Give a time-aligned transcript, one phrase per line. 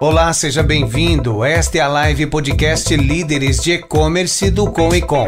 [0.00, 1.42] Olá, seja bem-vindo.
[1.42, 5.26] Esta é a live podcast Líderes de E-Commerce do Com e Com.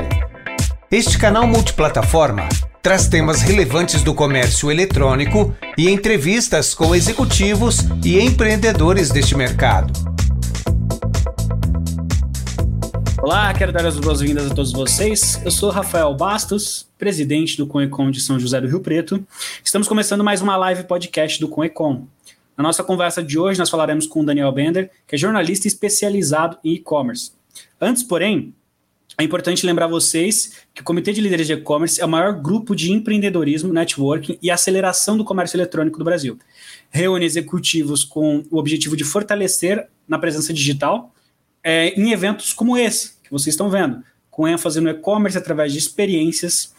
[0.89, 2.49] Este canal multiplataforma
[2.81, 9.93] traz temas relevantes do comércio eletrônico e entrevistas com executivos e empreendedores deste mercado.
[13.21, 15.41] Olá, quero dar as boas-vindas a todos vocês.
[15.45, 19.27] Eu sou Rafael Bastos, presidente do Conecom de São José do Rio Preto.
[19.65, 22.07] Estamos começando mais uma live podcast do Conecom.
[22.57, 26.59] Na nossa conversa de hoje, nós falaremos com o Daniel Bender, que é jornalista especializado
[26.63, 27.33] em e-commerce.
[27.81, 28.55] Antes, porém,
[29.19, 32.75] é importante lembrar vocês que o Comitê de Líderes de E-Commerce é o maior grupo
[32.75, 36.39] de empreendedorismo, networking e aceleração do comércio eletrônico do Brasil.
[36.91, 41.13] Reúne executivos com o objetivo de fortalecer na presença digital
[41.63, 45.79] é, em eventos como esse, que vocês estão vendo, com ênfase no e-commerce através de
[45.79, 46.73] experiências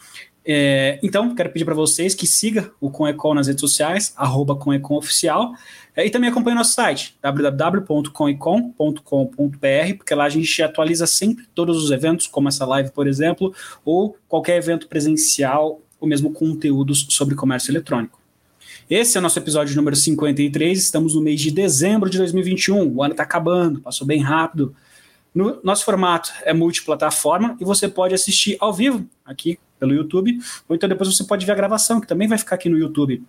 [0.44, 4.58] é, então, quero pedir para vocês que siga o Conecon nas redes sociais, arroba
[4.90, 5.52] Oficial,
[5.94, 11.90] é, e também acompanhe nosso site, www.conecon.com.br, porque lá a gente atualiza sempre todos os
[11.90, 17.70] eventos, como essa live, por exemplo, ou qualquer evento presencial, ou mesmo conteúdos sobre comércio
[17.70, 18.20] eletrônico.
[18.90, 23.02] Esse é o nosso episódio número 53, estamos no mês de dezembro de 2021, o
[23.02, 24.74] ano está acabando, passou bem rápido.
[25.32, 30.38] No, nosso formato é multiplataforma e você pode assistir ao vivo aqui pelo YouTube,
[30.68, 33.20] ou então depois você pode ver a gravação, que também vai ficar aqui no YouTube.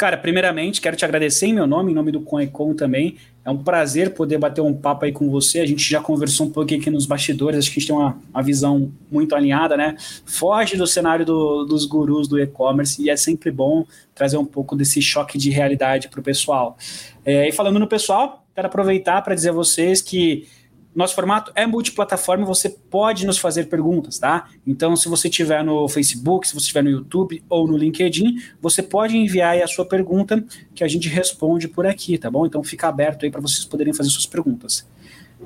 [0.00, 3.18] Cara, primeiramente, quero te agradecer em meu nome, em nome do Conecom também.
[3.44, 5.60] É um prazer poder bater um papo aí com você.
[5.60, 8.18] A gente já conversou um pouquinho aqui nos bastidores, acho que a gente tem uma,
[8.32, 9.94] uma visão muito alinhada, né?
[10.24, 13.84] Foge do cenário do, dos gurus do e-commerce e é sempre bom
[14.14, 16.78] trazer um pouco desse choque de realidade para o pessoal.
[17.22, 20.48] É, e falando no pessoal, quero aproveitar para dizer a vocês que
[20.94, 24.48] nosso formato é multiplataforma, você pode nos fazer perguntas, tá?
[24.66, 28.82] Então, se você estiver no Facebook, se você estiver no YouTube ou no LinkedIn, você
[28.82, 32.44] pode enviar aí a sua pergunta que a gente responde por aqui, tá bom?
[32.44, 34.86] Então, fica aberto aí para vocês poderem fazer suas perguntas.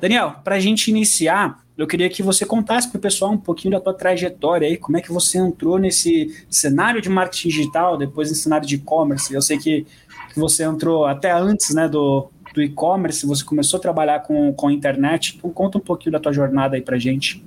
[0.00, 3.72] Daniel, para a gente iniciar, eu queria que você contasse para o pessoal um pouquinho
[3.72, 8.28] da tua trajetória aí, como é que você entrou nesse cenário de marketing digital, depois
[8.28, 9.32] nesse cenário de e-commerce.
[9.32, 9.86] Eu sei que,
[10.32, 14.68] que você entrou até antes né, do, do e-commerce, você começou a trabalhar com, com
[14.68, 15.34] a internet.
[15.36, 17.44] Então, conta um pouquinho da tua jornada aí pra gente.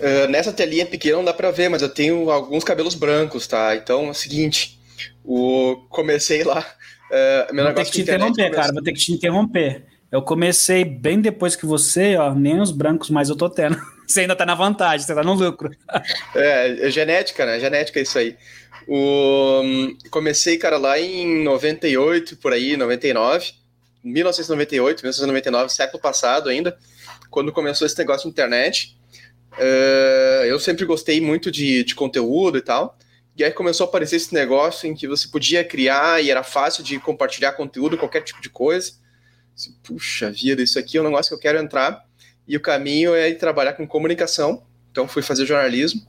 [0.00, 3.76] Uh, nessa telinha pequena não dá para ver, mas eu tenho alguns cabelos brancos, tá?
[3.76, 4.80] Então é o seguinte,
[5.22, 5.76] o...
[5.90, 6.64] comecei lá.
[7.10, 9.84] Uh, meu vou ter que te interromper, cara, vou ter que te interromper.
[10.10, 13.76] Eu comecei bem depois que você, ó, nem os brancos mais eu tô tendo.
[14.08, 15.70] Você ainda tá na vantagem, você tá no lucro.
[16.34, 17.60] é, é genética, né?
[17.60, 18.38] Genética é isso aí.
[18.88, 19.62] O...
[20.10, 23.52] Comecei, cara, lá em 98, por aí, 99.
[24.02, 26.76] 1998, 1999, século passado ainda,
[27.30, 28.98] quando começou esse negócio de internet.
[29.54, 32.96] Uh, eu sempre gostei muito de, de conteúdo e tal.
[33.36, 36.82] E aí começou a aparecer esse negócio em que você podia criar e era fácil
[36.82, 38.92] de compartilhar conteúdo, qualquer tipo de coisa.
[39.82, 42.04] Puxa vida, isso aqui é um negócio que eu quero entrar.
[42.46, 44.64] E o caminho é trabalhar com comunicação.
[44.90, 46.06] Então fui fazer jornalismo.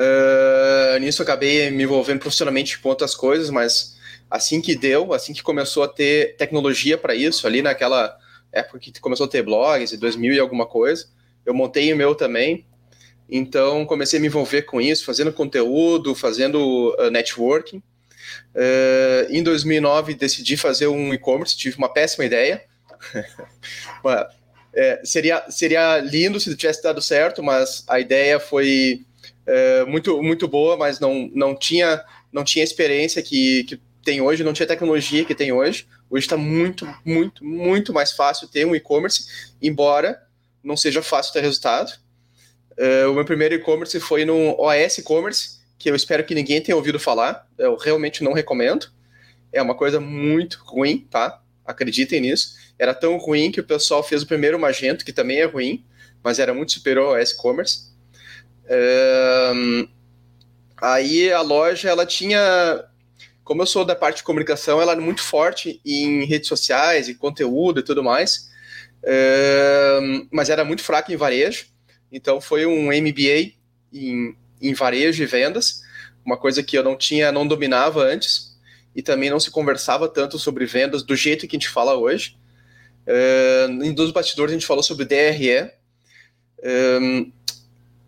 [0.00, 3.97] Uh, nisso acabei me envolvendo profissionalmente com outras coisas, mas
[4.30, 8.16] assim que deu, assim que começou a ter tecnologia para isso, ali naquela
[8.52, 11.06] época que começou a ter blogs, 2000 e alguma coisa,
[11.44, 12.66] eu montei o meu também.
[13.28, 17.82] Então comecei a me envolver com isso, fazendo conteúdo, fazendo uh, networking.
[18.54, 22.62] Uh, em 2009 decidi fazer um e-commerce, tive uma péssima ideia.
[24.74, 29.02] é, seria, seria lindo se tivesse dado certo, mas a ideia foi
[29.46, 34.42] é, muito, muito boa, mas não, não tinha não tinha experiência que, que tem hoje,
[34.42, 35.86] não tinha tecnologia que tem hoje.
[36.08, 40.18] Hoje está muito, muito, muito mais fácil ter um e-commerce, embora
[40.64, 41.92] não seja fácil ter resultado.
[42.72, 46.74] Uh, o meu primeiro e-commerce foi no OS e-commerce, que eu espero que ninguém tenha
[46.74, 47.46] ouvido falar.
[47.58, 48.90] Eu realmente não recomendo.
[49.52, 51.42] É uma coisa muito ruim, tá?
[51.62, 52.54] Acreditem nisso.
[52.78, 55.84] Era tão ruim que o pessoal fez o primeiro Magento, que também é ruim,
[56.24, 57.90] mas era muito superior ao OS e-commerce.
[58.64, 59.86] Uh,
[60.78, 62.88] aí a loja ela tinha
[63.48, 67.14] como eu sou da parte de comunicação, ela é muito forte em redes sociais e
[67.14, 68.50] conteúdo e tudo mais,
[70.30, 71.64] mas era muito fraca em varejo.
[72.12, 73.54] Então foi um MBA
[73.90, 75.80] em, em varejo e vendas,
[76.22, 78.54] uma coisa que eu não tinha, não dominava antes,
[78.94, 82.36] e também não se conversava tanto sobre vendas do jeito que a gente fala hoje.
[83.82, 85.70] Em dos bastidores a gente falou sobre DRE.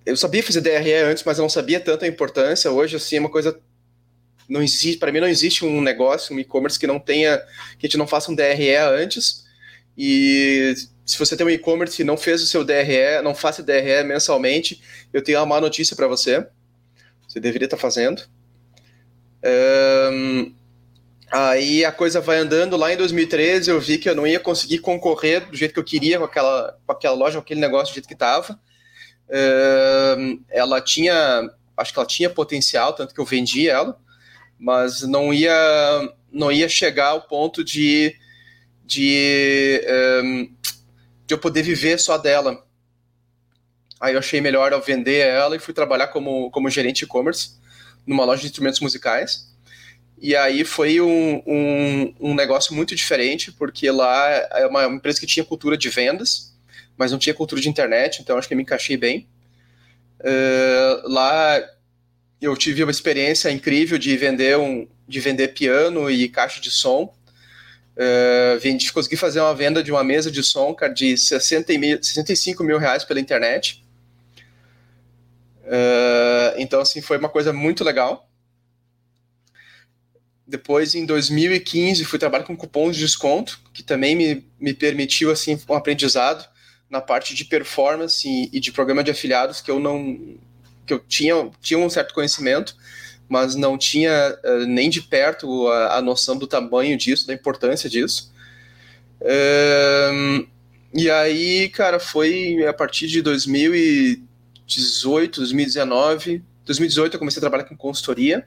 [0.05, 2.71] Eu sabia fazer DRE antes, mas eu não sabia tanto a importância.
[2.71, 3.59] Hoje, assim, é uma coisa
[4.51, 7.39] não existe, para mim não existe um negócio, um e-commerce que não tenha,
[7.79, 9.45] que a gente não faça um DRE antes.
[9.97, 10.75] E
[11.07, 14.83] se você tem um e-commerce e não fez o seu DRE, não faça DRE mensalmente,
[15.13, 16.45] eu tenho uma má notícia para você.
[17.29, 18.23] Você deveria estar tá fazendo.
[20.13, 20.53] Um,
[21.31, 22.77] aí a coisa vai andando.
[22.77, 25.85] Lá em 2013 eu vi que eu não ia conseguir concorrer do jeito que eu
[25.85, 28.59] queria com aquela, com aquela loja, com aquele negócio do jeito que estava.
[30.19, 33.97] Um, ela tinha, acho que ela tinha potencial, tanto que eu vendi ela
[34.61, 38.15] mas não ia não ia chegar ao ponto de
[38.85, 39.81] de,
[40.23, 40.53] um,
[41.27, 42.67] de eu poder viver só dela.
[44.01, 47.53] Aí eu achei melhor eu vender ela e fui trabalhar como, como gerente e-commerce
[48.05, 49.49] numa loja de instrumentos musicais.
[50.21, 55.27] E aí foi um, um, um, negócio muito diferente, porque lá é uma empresa que
[55.27, 56.53] tinha cultura de vendas,
[56.97, 59.29] mas não tinha cultura de internet, então acho que eu me encaixei bem.
[60.21, 61.63] Uh, lá
[62.41, 67.13] eu tive uma experiência incrível de vender um de vender piano e caixa de som.
[67.97, 72.03] Uh, vendi, consegui fazer uma venda de uma mesa de som cara, de 60 mil,
[72.03, 73.85] 65 mil reais pela internet.
[75.65, 78.29] Uh, então, assim, foi uma coisa muito legal.
[80.47, 85.61] Depois, em 2015, fui trabalhar com cupons de desconto, que também me, me permitiu, assim,
[85.69, 86.49] um aprendizado
[86.89, 90.19] na parte de performance e, e de programa de afiliados que eu não,
[90.91, 92.75] que eu tinha, tinha um certo conhecimento,
[93.29, 97.89] mas não tinha uh, nem de perto a, a, noção do tamanho disso, da importância
[97.89, 98.35] disso.
[99.21, 100.45] Uh,
[100.93, 107.77] e aí, cara, foi a partir de 2018, 2019, 2018 eu comecei a trabalhar com
[107.77, 108.45] consultoria,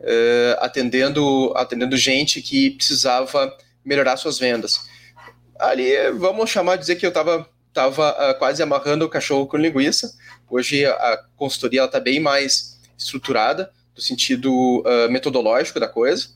[0.00, 4.80] uh, atendendo, atendendo gente que precisava melhorar suas vendas.
[5.56, 7.48] Ali, vamos chamar dizer que eu estava
[7.80, 10.12] tava, uh, quase amarrando o cachorro com linguiça,
[10.50, 16.28] Hoje a consultoria está bem mais estruturada, no sentido uh, metodológico da coisa.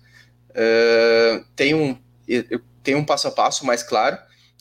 [0.51, 1.97] Uh, tem, um,
[2.83, 4.19] tem um passo a passo mais claro.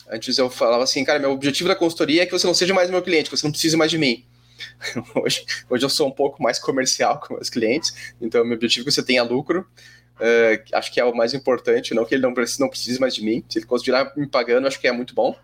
[0.10, 2.89] Antes eu falava assim, cara, meu objetivo da consultoria é que você não seja mais
[2.89, 4.25] meu cliente, que você não precise mais de mim.
[5.16, 8.86] hoje, hoje eu sou um pouco mais comercial com meus clientes, então meu objetivo é
[8.86, 9.68] que você tenha lucro.
[10.16, 13.13] Uh, acho que é o mais importante, não que ele não precise, não precise mais
[13.13, 13.44] de mim.
[13.50, 15.36] Se ele continuar me pagando, acho que é muito bom.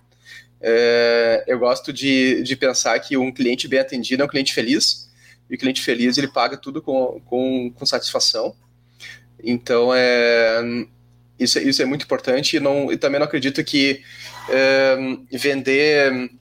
[0.62, 5.10] É, eu gosto de, de pensar que um cliente bem atendido é um cliente feliz,
[5.50, 8.56] e o cliente feliz ele paga tudo com, com, com satisfação.
[9.44, 10.62] Então, é,
[11.40, 14.02] isso, isso é muito importante e, não, e também não acredito que
[14.50, 14.98] é,
[15.32, 16.32] vender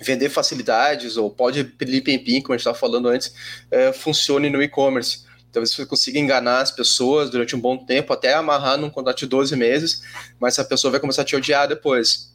[0.00, 3.32] vender facilidades ou pode pim como a gente estava falando antes,
[3.70, 5.24] é, funcione no e-commerce.
[5.52, 9.26] Talvez você consiga enganar as pessoas durante um bom tempo, até amarrar num contrato de
[9.26, 10.02] 12 meses,
[10.40, 12.31] mas a pessoa vai começar a te odiar depois.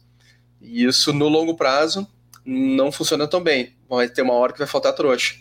[0.60, 2.06] E isso no longo prazo
[2.44, 3.74] não funciona tão bem.
[3.88, 5.36] Vai ter uma hora que vai faltar trouxa.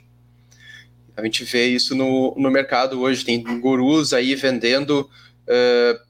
[1.15, 3.25] A gente vê isso no, no mercado hoje.
[3.25, 5.09] Tem gurus aí vendendo.
[5.47, 6.07] Uh,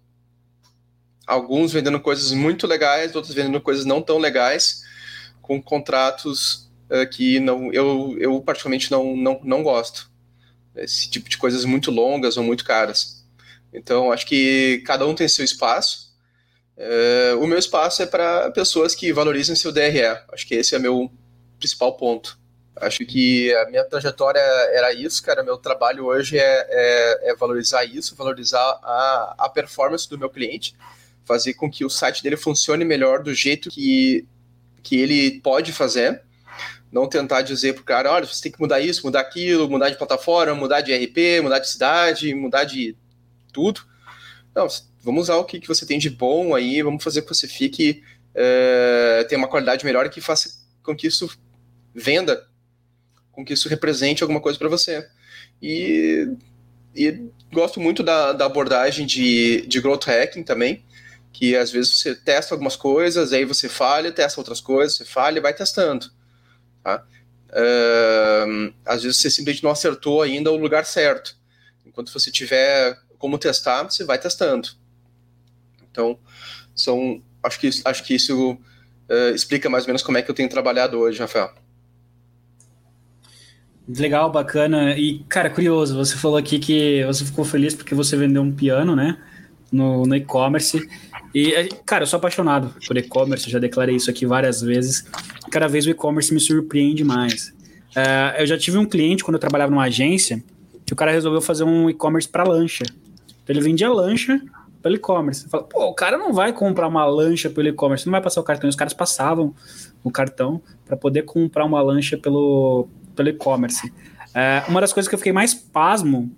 [1.25, 4.83] alguns vendendo coisas muito legais, outros vendendo coisas não tão legais,
[5.41, 10.09] com contratos uh, que não, eu, eu particularmente não, não, não gosto.
[10.75, 13.25] Esse tipo de coisas muito longas ou muito caras.
[13.73, 16.06] Então, acho que cada um tem seu espaço
[16.77, 20.05] é, o meu espaço é para pessoas que valorizem seu DRE.
[20.31, 21.11] Acho que esse é meu
[21.57, 22.37] principal ponto.
[22.75, 25.41] Acho que a minha trajetória era isso, cara.
[25.41, 30.75] Meu trabalho hoje é, é, é valorizar isso, valorizar a, a performance do meu cliente,
[31.25, 34.27] fazer com que o site dele funcione melhor do jeito que,
[34.83, 36.21] que ele pode fazer.
[36.91, 39.89] Não tentar dizer para o cara, olha, você tem que mudar isso, mudar aquilo, mudar
[39.89, 42.95] de plataforma, mudar de RP, mudar de cidade, mudar de
[43.51, 43.81] tudo.
[44.55, 44.67] Não,
[45.07, 48.03] vamos usar o que, que você tem de bom aí, vamos fazer que você fique,
[48.35, 50.49] é, tenha uma qualidade melhor que faça
[50.83, 51.29] com que isso
[51.95, 52.45] venda,
[53.31, 55.07] com que isso represente alguma coisa para você.
[55.61, 56.27] E,
[56.93, 57.23] e,
[57.53, 60.83] gosto muito da, da abordagem de, de growth hacking também,
[61.31, 65.37] que às vezes você testa algumas coisas, aí você falha, testa outras coisas, você falha
[65.37, 66.11] e vai testando.
[66.83, 67.01] Tá?
[67.47, 71.37] Uh, às vezes você simplesmente não acertou ainda o lugar certo.
[71.85, 74.67] Enquanto você tiver como testar, você vai testando.
[75.97, 76.19] Então,
[76.75, 80.35] são, acho que, acho que isso uh, explica mais ou menos como é que eu
[80.35, 81.51] tenho trabalhado hoje, Rafael.
[83.89, 84.95] Legal, bacana.
[84.95, 88.95] E, cara, curioso, você falou aqui que você ficou feliz porque você vendeu um piano,
[88.95, 89.17] né?
[89.71, 90.87] No, no e-commerce.
[91.33, 95.03] E, eh, cara, eu sou apaixonado por e-commerce, já declarei isso aqui várias vezes.
[95.49, 97.49] Cada vez o e-commerce me surpreende mais.
[97.95, 100.43] Uh, eu já tive um cliente quando eu trabalhava numa agência
[100.85, 102.83] que o cara resolveu fazer um e-commerce para lancha.
[102.85, 104.39] Então, ele vendia lancha
[104.87, 105.49] pelo e-commerce.
[105.49, 108.43] Fala, pô, o cara não vai comprar uma lancha pelo e-commerce, não vai passar o
[108.43, 108.69] cartão.
[108.69, 109.53] Os caras passavam
[110.01, 113.91] o cartão para poder comprar uma lancha pelo, pelo e-commerce.
[114.33, 116.31] É, uma das coisas que eu fiquei mais pasmo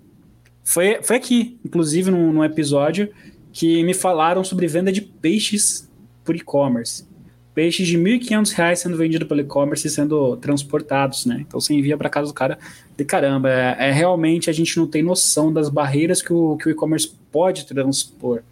[0.64, 3.10] Foi, foi aqui, inclusive, num, num episódio
[3.52, 5.88] que me falaram sobre venda de peixes
[6.24, 7.08] por e-commerce.
[7.54, 11.38] Peixes de R$ 1.500 sendo vendido pelo e-commerce e sendo transportados, né?
[11.40, 12.58] Então você envia para casa do cara
[12.96, 13.50] de caramba.
[13.50, 17.19] É, é, realmente a gente não tem noção das barreiras que o, que o e-commerce
[17.30, 18.42] pode transpor,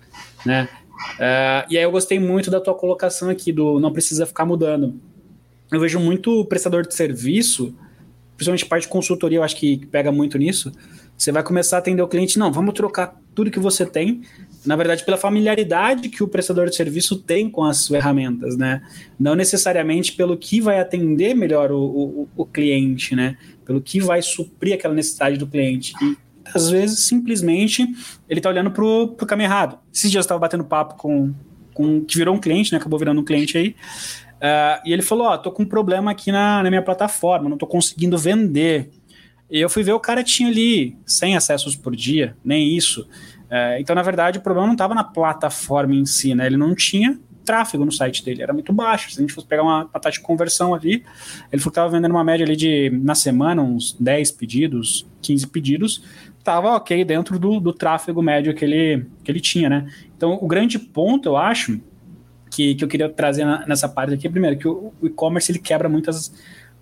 [0.44, 0.68] né?
[1.18, 5.00] É, e aí eu gostei muito da tua colocação aqui do não precisa ficar mudando.
[5.70, 7.74] Eu vejo muito prestador de serviço,
[8.36, 10.72] principalmente parte de consultoria, eu acho que pega muito nisso.
[11.16, 14.22] Você vai começar a atender o cliente, não, vamos trocar tudo que você tem,
[14.64, 18.82] na verdade, pela familiaridade que o prestador de serviço tem com as ferramentas, né?
[19.18, 23.36] Não necessariamente pelo que vai atender melhor o, o, o cliente, né?
[23.64, 25.92] Pelo que vai suprir aquela necessidade do cliente.
[26.02, 26.16] E
[26.54, 27.86] às vezes, simplesmente,
[28.28, 29.78] ele está olhando para o caminho errado.
[29.92, 31.32] Esses dias eu estava batendo papo com,
[31.74, 32.04] com.
[32.04, 32.78] que virou um cliente, né?
[32.78, 33.74] Acabou virando um cliente aí.
[34.38, 37.48] Uh, e ele falou: Ó, oh, tô com um problema aqui na, na minha plataforma,
[37.48, 38.90] não tô conseguindo vender.
[39.50, 43.08] E eu fui ver o cara tinha ali 100 acessos por dia, nem isso.
[43.50, 46.46] É, então, na verdade, o problema não estava na plataforma em si, né?
[46.46, 49.10] Ele não tinha tráfego no site dele, era muito baixo.
[49.10, 51.02] Se a gente fosse pegar uma, uma taxa de conversão ali,
[51.50, 55.46] ele falou que estava vendendo uma média ali de, na semana, uns 10 pedidos, 15
[55.46, 56.02] pedidos,
[56.48, 59.86] estava ok dentro do, do tráfego médio que ele, que ele tinha, né?
[60.16, 61.78] Então, o grande ponto, eu acho,
[62.50, 65.58] que, que eu queria trazer na, nessa parte aqui, primeiro, que o, o e-commerce ele
[65.58, 66.32] quebra muitas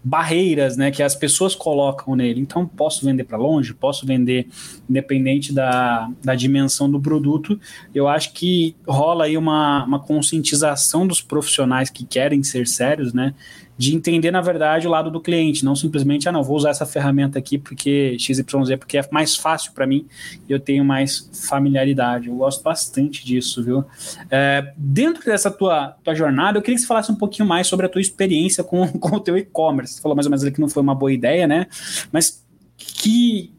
[0.02, 2.40] barreiras né, que as pessoas colocam nele.
[2.40, 4.46] Então, posso vender para longe, posso vender
[4.88, 7.58] independente da, da dimensão do produto.
[7.92, 13.34] Eu acho que rola aí uma, uma conscientização dos profissionais que querem ser sérios, né?
[13.78, 16.86] De entender, na verdade, o lado do cliente, não simplesmente, ah, não, vou usar essa
[16.86, 18.42] ferramenta aqui porque XYZ,
[18.78, 20.06] porque é mais fácil para mim
[20.48, 22.28] e eu tenho mais familiaridade.
[22.28, 23.84] Eu gosto bastante disso, viu?
[24.30, 27.84] É, dentro dessa tua, tua jornada, eu queria que você falasse um pouquinho mais sobre
[27.86, 29.94] a tua experiência com, com o teu e-commerce.
[29.94, 31.66] Você falou mais ou menos ali que não foi uma boa ideia, né?
[32.10, 32.44] Mas
[32.76, 33.52] que,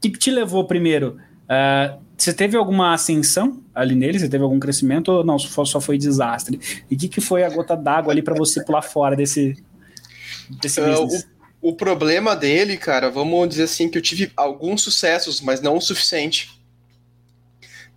[0.00, 1.18] que te levou primeiro?
[1.44, 4.18] Uh, você teve alguma ascensão ali nele?
[4.18, 5.38] Você teve algum crescimento ou não?
[5.38, 6.58] Só foi desastre?
[6.90, 9.62] E o que, que foi a gota d'água ali para você pular fora desse,
[10.62, 11.06] desse uh?
[11.60, 15.76] O, o, problema dele, cara, vamos dizer assim, que eu tive alguns sucessos, mas não
[15.76, 16.58] o suficiente.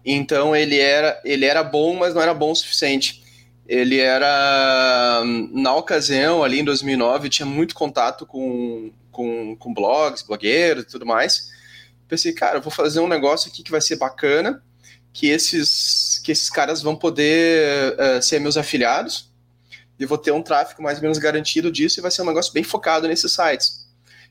[0.03, 3.23] Então ele era, ele era bom, mas não era bom o suficiente.
[3.65, 10.83] Ele era, na ocasião, ali em 2009, tinha muito contato com, com, com blogs, blogueiros
[10.83, 11.55] e tudo mais
[12.07, 14.63] pensei, cara, vou fazer um negócio aqui que vai ser bacana,
[15.13, 19.31] que esses, que esses caras vão poder uh, ser meus afiliados,
[19.99, 22.53] e vou ter um tráfego mais ou menos garantido disso, e vai ser um negócio
[22.53, 23.87] bem focado nesses sites.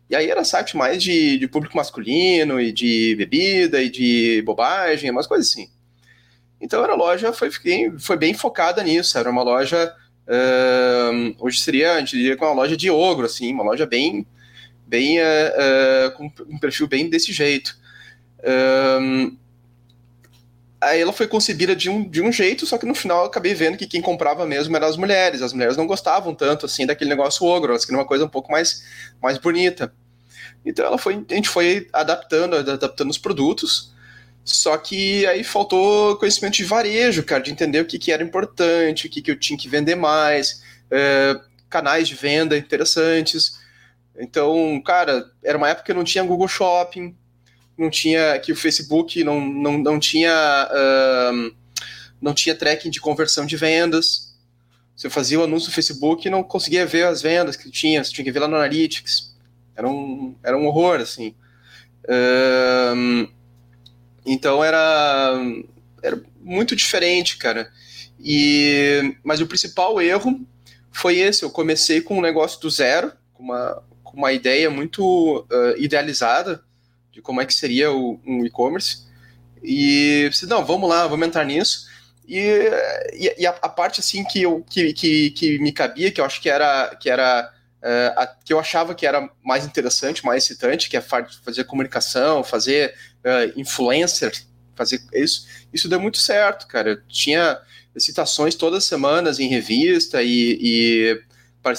[0.09, 5.11] E aí era site mais de, de público masculino, e de bebida, e de bobagem,
[5.11, 5.69] umas coisas assim.
[6.61, 7.51] Então era loja, foi,
[7.99, 9.93] foi bem focada nisso, era uma loja,
[10.27, 14.27] uh, hoje seria, a gente diria que uma loja de ogro, assim, uma loja bem
[14.87, 17.77] bem uh, com um perfil bem desse jeito.
[19.01, 19.37] Um,
[20.81, 23.55] aí ela foi concebida de um, de um jeito, só que no final eu acabei
[23.55, 25.43] vendo que quem comprava mesmo eram as mulheres.
[25.43, 28.51] As mulheres não gostavam tanto assim daquele negócio ogro, elas queriam uma coisa um pouco
[28.51, 28.85] mais,
[29.21, 29.93] mais bonita.
[30.65, 33.95] Então ela foi, a gente foi adaptando, adaptando os produtos.
[34.45, 39.09] Só que aí faltou conhecimento de varejo, cara, de entender o que, que era importante,
[39.09, 43.59] o que, que eu tinha que vender mais, uh, canais de venda interessantes.
[44.19, 47.17] Então, cara, era uma época que não tinha Google Shopping,
[47.77, 51.55] não tinha que o Facebook não, não, não tinha uh,
[52.21, 54.35] não tinha tracking de conversão de vendas.
[54.97, 58.13] Você fazia o anúncio no Facebook e não conseguia ver as vendas que tinha, você
[58.13, 59.37] tinha que ver lá no Analytics.
[59.77, 61.35] Era um, era um horror, assim.
[64.25, 65.35] Então era,
[66.03, 67.71] era muito diferente, cara.
[68.19, 70.41] E, mas o principal erro
[70.91, 71.43] foi esse.
[71.43, 73.83] Eu comecei com um negócio do zero, com uma,
[74.17, 76.63] uma ideia muito uh, idealizada
[77.13, 79.05] de como é que seria o, um e-commerce.
[79.63, 81.87] E não, vamos lá, vamos entrar nisso.
[82.27, 82.41] E,
[83.13, 86.25] e, e a, a, parte assim que, eu, que, que, que, me cabia, que eu
[86.25, 90.45] acho que era, que era uh, a, que eu achava que era mais interessante, mais
[90.45, 94.33] excitante, que é fazer comunicação, fazer uh, influencer,
[94.75, 96.91] fazer isso, isso deu muito certo, cara.
[96.91, 97.61] Eu tinha
[97.99, 101.23] citações todas as semanas em revista e, e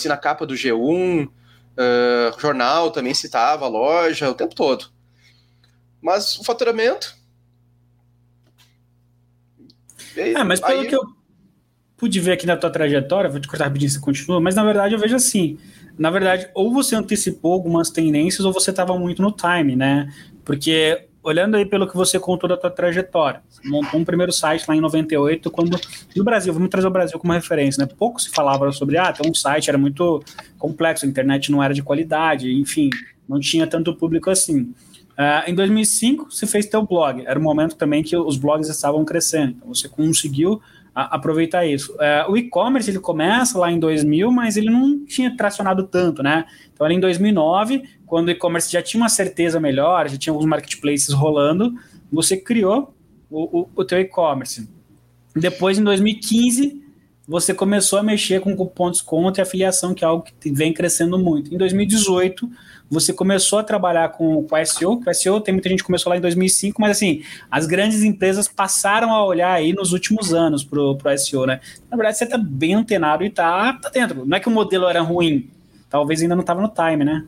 [0.08, 1.30] na capa do G1,
[1.78, 4.90] Uh, jornal também citava a loja o tempo todo.
[6.02, 7.16] Mas o faturamento.
[10.16, 10.88] É, mas pelo aí...
[10.88, 11.02] que eu
[11.96, 14.96] pude ver aqui na tua trajetória, vou te cortar rapidinho se continua, mas na verdade
[14.96, 15.58] eu vejo assim.
[15.98, 20.12] Na verdade, ou você antecipou algumas tendências ou você estava muito no time, né?
[20.46, 24.64] Porque olhando aí pelo que você contou da tua trajetória, você montou um primeiro site
[24.66, 25.78] lá em 98, quando
[26.16, 27.94] no Brasil, vamos trazer o Brasil como referência, né?
[27.98, 30.24] Pouco se falava sobre, ah, tem um site, era muito
[30.58, 32.90] complexo, a internet não era de qualidade, enfim,
[33.28, 34.74] não tinha tanto público assim.
[35.18, 37.24] Uh, em 2005, você fez teu blog.
[37.26, 39.56] Era o momento também que os blogs estavam crescendo.
[39.58, 40.62] Então, você conseguiu
[41.04, 41.94] aproveitar isso.
[41.94, 46.46] Uh, o e-commerce, ele começa lá em 2000, mas ele não tinha tracionado tanto, né?
[46.74, 50.48] Então, ali em 2009, quando o e-commerce já tinha uma certeza melhor, já tinha alguns
[50.48, 51.74] marketplaces rolando,
[52.12, 52.96] você criou
[53.30, 54.68] o, o, o teu e-commerce.
[55.36, 56.82] Depois, em 2015,
[57.28, 60.74] você começou a mexer com cupom de desconto e afiliação, que é algo que vem
[60.74, 61.54] crescendo muito.
[61.54, 62.50] Em 2018,
[62.90, 66.10] você começou a trabalhar com, com SEO, que o SEO tem muita gente que começou
[66.10, 70.64] lá em 2005, mas assim, as grandes empresas passaram a olhar aí nos últimos anos
[70.64, 71.60] para o SEO, né?
[71.92, 74.26] Na verdade, você está bem antenado e está tá dentro.
[74.26, 75.50] Não é que o modelo era ruim,
[75.90, 77.26] talvez ainda não estava no time, né?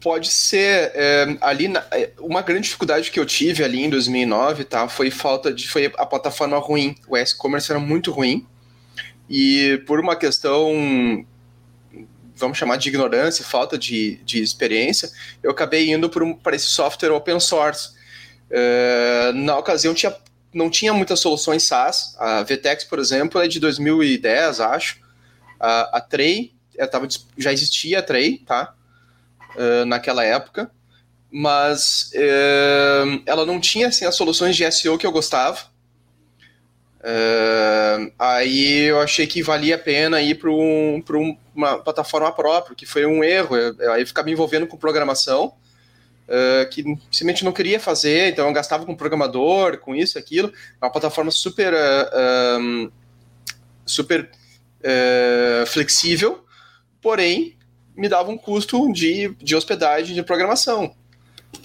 [0.00, 4.64] Pode ser é, ali na, é, uma grande dificuldade que eu tive ali em 2009,
[4.64, 4.88] tá?
[4.88, 6.94] Foi falta de foi a plataforma ruim.
[7.08, 8.46] O e-commerce era muito ruim
[9.28, 11.26] e por uma questão
[12.38, 15.10] vamos chamar de ignorância, falta de, de experiência,
[15.42, 16.08] eu acabei indo
[16.42, 17.90] para esse software open source.
[18.48, 20.16] Uh, na ocasião tinha,
[20.54, 22.14] não tinha muitas soluções SaaS.
[22.18, 25.00] A VTEX, por exemplo, é de 2010, acho.
[25.58, 26.52] A, a Tray,
[26.90, 28.74] tava, já existia a Tray, tá?
[29.56, 30.70] Uh, naquela época.
[31.30, 35.58] Mas uh, ela não tinha assim, as soluções de SEO que eu gostava.
[36.98, 41.02] Uh, aí eu achei que valia a pena ir para um,
[41.54, 43.56] uma plataforma própria, que foi um erro.
[43.56, 45.54] Eu, aí ficar me envolvendo com programação,
[46.28, 50.52] uh, que simplesmente não queria fazer, então eu gastava com programador, com isso, aquilo.
[50.80, 52.90] É uma plataforma super, uh, um,
[53.86, 54.30] super
[55.66, 56.44] flexível,
[57.02, 57.57] porém
[57.98, 60.94] me dava um custo de, de hospedagem de programação.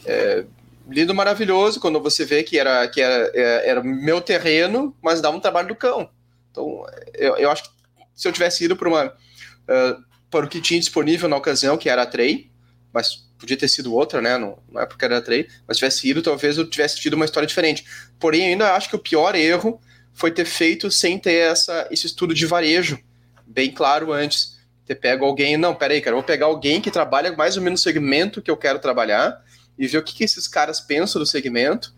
[0.06, 0.44] É,
[0.90, 5.38] lindo, maravilhoso, quando você vê que era, que era, é, era meu terreno, mas dava
[5.38, 6.10] um trabalho do cão.
[6.52, 7.70] Então, eu, eu acho que
[8.16, 11.88] se eu tivesse ido para uma uh, para o que tinha disponível na ocasião, que
[11.88, 12.50] era a Trey,
[12.92, 14.38] mas podia ter sido outra, né?
[14.38, 17.26] Não, não é porque era a Trey, mas tivesse ido, talvez eu tivesse tido uma
[17.26, 17.86] história diferente.
[18.20, 19.80] Porém, ainda acho que o pior erro
[20.12, 23.00] foi ter feito sem ter essa, esse estudo de varejo
[23.46, 24.53] bem claro antes.
[24.86, 27.84] Ter pego alguém, não, peraí, cara, vou pegar alguém que trabalha mais ou menos no
[27.84, 29.42] segmento que eu quero trabalhar
[29.78, 31.94] e ver o que, que esses caras pensam do segmento,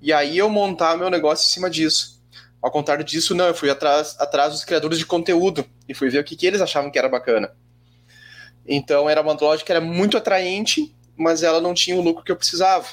[0.00, 2.20] e aí eu montar meu negócio em cima disso.
[2.62, 6.20] Ao contrário disso, não, eu fui atrás, atrás dos criadores de conteúdo e fui ver
[6.20, 7.52] o que, que eles achavam que era bacana.
[8.66, 12.30] Então era uma lógica que era muito atraente, mas ela não tinha o lucro que
[12.30, 12.86] eu precisava.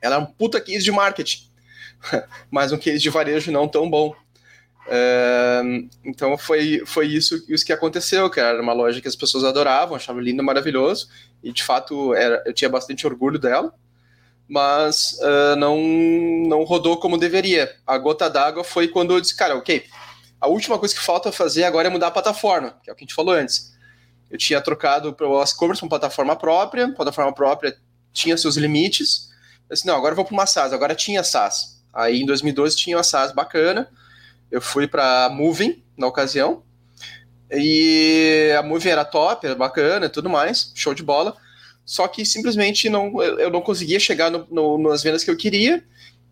[0.00, 1.48] Ela é um puta case de marketing,
[2.50, 4.14] mas um case de varejo não tão bom.
[6.04, 9.96] Então foi, foi isso, isso que aconteceu, que era uma loja que as pessoas adoravam,
[9.96, 11.08] achavam lindo, maravilhoso,
[11.42, 13.72] e de fato era, eu tinha bastante orgulho dela,
[14.48, 15.80] mas uh, não,
[16.46, 17.74] não rodou como deveria.
[17.86, 19.84] A gota d'água foi quando eu disse, cara, ok,
[20.38, 23.04] a última coisa que falta fazer agora é mudar a plataforma, que é o que
[23.04, 23.72] a gente falou antes.
[24.30, 27.76] Eu tinha trocado para o e-commerce para uma plataforma própria, a plataforma própria
[28.12, 29.30] tinha seus limites,
[29.70, 31.82] eu disse, não, agora eu vou para uma SaaS, agora tinha SaaS.
[31.94, 33.88] Aí em 2012 tinha uma SaaS bacana,
[34.52, 36.62] eu fui para Moving na ocasião.
[37.50, 41.34] E a Moving era top, era bacana tudo mais, show de bola.
[41.84, 45.82] Só que simplesmente não, eu não conseguia chegar no, no, nas vendas que eu queria.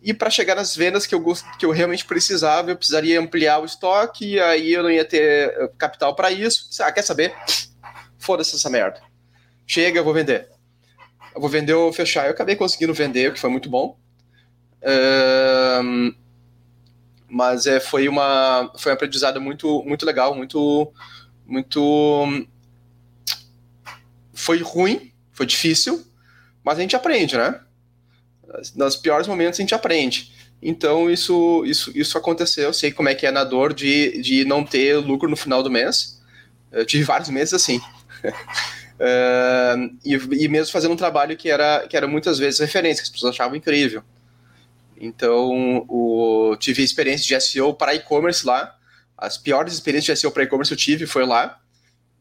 [0.02, 1.22] E para chegar nas vendas que eu,
[1.58, 5.50] que eu realmente precisava, eu precisaria ampliar o estoque, e aí eu não ia ter
[5.50, 6.68] eh, capital para isso.
[6.80, 7.34] Ah, quer saber?
[8.18, 9.02] Foda-se essa merda.
[9.66, 10.48] Chega, eu vou vender.
[11.34, 12.26] Eu vou vender ou fechar.
[12.26, 13.98] Eu acabei conseguindo vender, o que foi muito bom.
[14.82, 16.14] Um,
[17.30, 20.92] mas é, foi uma foi um aprendizado muito muito legal, muito
[21.46, 22.46] muito
[24.34, 26.04] foi ruim, foi difícil,
[26.64, 27.60] mas a gente aprende, né?
[28.74, 30.32] Nos piores momentos a gente aprende.
[30.62, 34.44] Então isso isso isso aconteceu, eu sei como é que é na dor de, de
[34.44, 36.20] não ter lucro no final do mês.
[36.72, 37.78] Eu tive vários meses assim.
[37.78, 43.08] uh, e, e mesmo fazendo um trabalho que era, que era muitas vezes referência, que
[43.08, 44.02] as pessoas achavam incrível.
[45.00, 48.76] Então, o, tive experiência de SEO para e-commerce lá.
[49.16, 51.58] As piores experiências de SEO para e-commerce eu tive foi lá,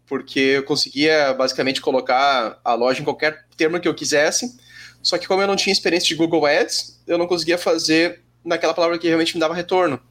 [0.07, 4.57] porque eu conseguia basicamente colocar a loja em qualquer termo que eu quisesse.
[5.03, 8.73] Só que como eu não tinha experiência de Google Ads, eu não conseguia fazer naquela
[8.73, 10.01] palavra que realmente me dava retorno.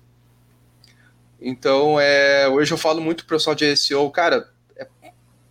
[1.41, 4.87] Então, é, hoje eu falo muito para o pessoal de SEO, cara, é,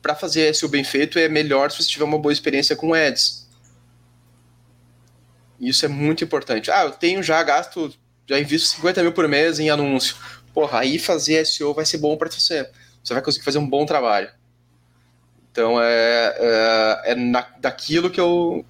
[0.01, 3.46] para fazer SEO bem feito é melhor se você tiver uma boa experiência com Ads.
[5.59, 6.69] Isso é muito importante.
[6.69, 7.93] Ah, eu tenho já gasto,
[8.27, 10.15] já invisto 50 mil por mês em anúncio.
[10.53, 12.69] Porra, aí fazer SEO vai ser bom para você.
[13.03, 14.29] Você vai conseguir fazer um bom trabalho.
[15.51, 18.63] Então é, é, é na, daquilo que eu,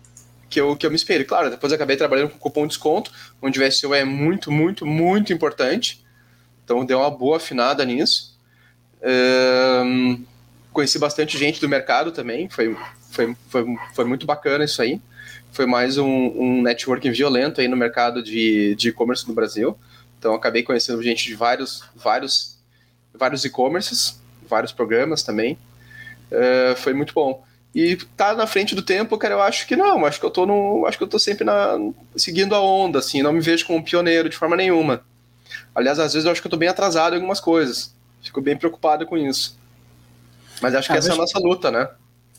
[0.49, 1.25] que, eu, que eu me espelho.
[1.25, 4.85] Claro, depois eu acabei trabalhando com cupom de desconto, onde o SEO é muito, muito,
[4.85, 6.05] muito importante.
[6.63, 8.37] Então deu uma boa afinada nisso.
[10.71, 12.77] conheci bastante gente do mercado também, foi,
[13.11, 15.01] foi, foi, foi muito bacana isso aí.
[15.57, 19.75] Foi mais um, um networking violento aí no mercado de e-commerce no Brasil.
[20.19, 22.59] Então acabei conhecendo gente de vários, vários,
[23.11, 25.57] vários e-commerces, vários programas também.
[26.31, 27.43] Uh, foi muito bom.
[27.73, 30.05] E tá na frente do tempo, cara, eu acho que não.
[30.05, 31.75] Acho que eu tô no, acho que eu tô sempre na,
[32.15, 33.23] seguindo a onda, assim.
[33.23, 35.01] Não me vejo como pioneiro de forma nenhuma.
[35.73, 37.95] Aliás, às vezes eu acho que eu tô bem atrasado em algumas coisas.
[38.21, 39.57] Fico bem preocupado com isso.
[40.61, 41.89] Mas acho que ah, essa é a nossa luta, né?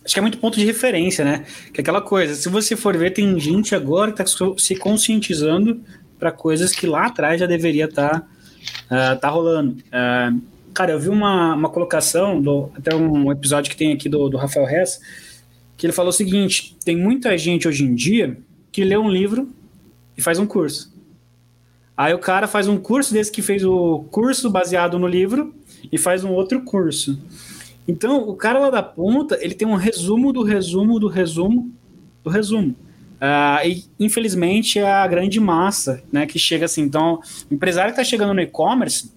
[0.09, 1.45] Acho que é muito ponto de referência, né?
[1.71, 5.83] Que é aquela coisa, se você for ver, tem gente agora que está se conscientizando
[6.19, 8.27] para coisas que lá atrás já deveria estar
[8.89, 9.73] tá, uh, tá rolando.
[9.73, 10.41] Uh,
[10.73, 14.39] cara, eu vi uma, uma colocação, do, até um episódio que tem aqui do, do
[14.39, 14.99] Rafael Hess,
[15.77, 18.39] que ele falou o seguinte: tem muita gente hoje em dia
[18.73, 19.51] que lê um livro
[20.17, 20.91] e faz um curso.
[21.95, 25.55] Aí o cara faz um curso desse que fez o curso baseado no livro
[25.93, 27.21] e faz um outro curso.
[27.89, 31.73] Então, o cara lá da ponta, ele tem um resumo do resumo do resumo
[32.23, 32.77] do resumo.
[33.17, 36.83] Uh, e, infelizmente, é a grande massa né, que chega assim.
[36.83, 37.21] Então,
[37.51, 39.11] o empresário que está chegando no e-commerce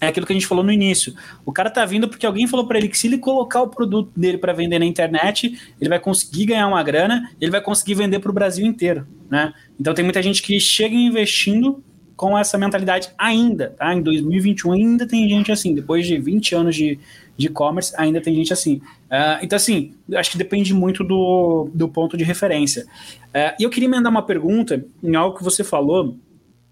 [0.00, 1.14] é aquilo que a gente falou no início.
[1.46, 4.10] O cara está vindo porque alguém falou para ele que se ele colocar o produto
[4.16, 8.18] dele para vender na internet, ele vai conseguir ganhar uma grana, ele vai conseguir vender
[8.18, 9.06] para o Brasil inteiro.
[9.30, 9.52] Né?
[9.78, 11.82] Então, tem muita gente que chega investindo
[12.16, 13.94] com essa mentalidade ainda, tá?
[13.94, 16.98] Em 2021 ainda tem gente assim, depois de 20 anos de
[17.46, 18.76] e-commerce, ainda tem gente assim.
[19.06, 22.84] Uh, então, assim, acho que depende muito do, do ponto de referência.
[23.28, 26.16] Uh, e eu queria emendar uma pergunta em algo que você falou,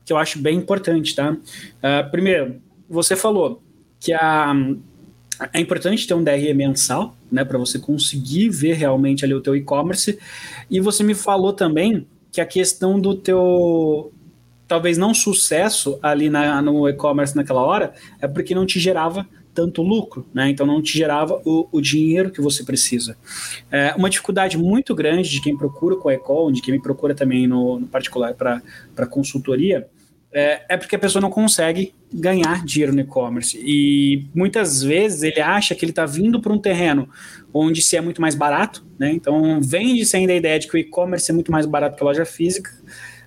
[0.05, 1.33] que eu acho bem importante, tá?
[1.33, 3.62] Uh, primeiro, você falou
[4.00, 4.55] que a,
[5.52, 9.55] é importante ter um DRE mensal, né, para você conseguir ver realmente ali o teu
[9.55, 10.18] e-commerce,
[10.70, 14.12] e você me falou também que a questão do teu
[14.68, 19.82] talvez não sucesso ali na, no e-commerce naquela hora, é porque não te gerava tanto
[19.82, 20.50] lucro, né?
[20.50, 23.16] Então não te gerava o, o dinheiro que você precisa.
[23.72, 27.14] É uma dificuldade muito grande de quem procura com a Ecol, de quem me procura
[27.14, 29.88] também no, no particular para consultoria,
[30.32, 33.58] é, é, porque a pessoa não consegue ganhar dinheiro no e-commerce.
[33.58, 37.08] E muitas vezes ele acha que ele está vindo para um terreno
[37.54, 39.10] onde se é muito mais barato, né?
[39.12, 42.06] Então vende-se ainda a ideia de que o e-commerce é muito mais barato que a
[42.06, 42.70] loja física.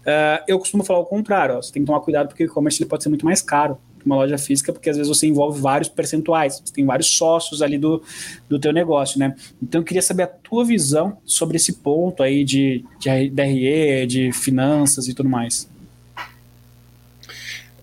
[0.02, 2.86] Uh, eu costumo falar o contrário, ó, você tem que tomar cuidado porque o e-commerce
[2.86, 6.62] pode ser muito mais caro uma loja física, porque às vezes você envolve vários percentuais,
[6.64, 8.04] você tem vários sócios ali do,
[8.48, 9.36] do teu negócio, né?
[9.62, 14.32] Então eu queria saber a tua visão sobre esse ponto aí de, de DRE, de
[14.32, 15.70] finanças e tudo mais.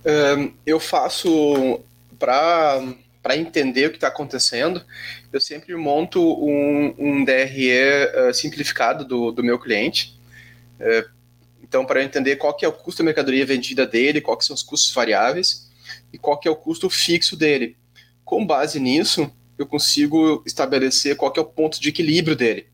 [0.05, 1.81] Um, eu faço
[2.19, 2.83] para
[3.23, 4.81] para entender o que está acontecendo,
[5.33, 10.17] eu sempre monto um, um DRE uh, simplificado do, do meu cliente,
[10.79, 11.17] uh,
[11.69, 14.63] então, para entender qual que é o custo da mercadoria vendida dele, quais são os
[14.63, 15.66] custos variáveis
[16.13, 17.77] e qual que é o custo fixo dele.
[18.25, 22.67] Com base nisso, eu consigo estabelecer qual que é o ponto de equilíbrio dele.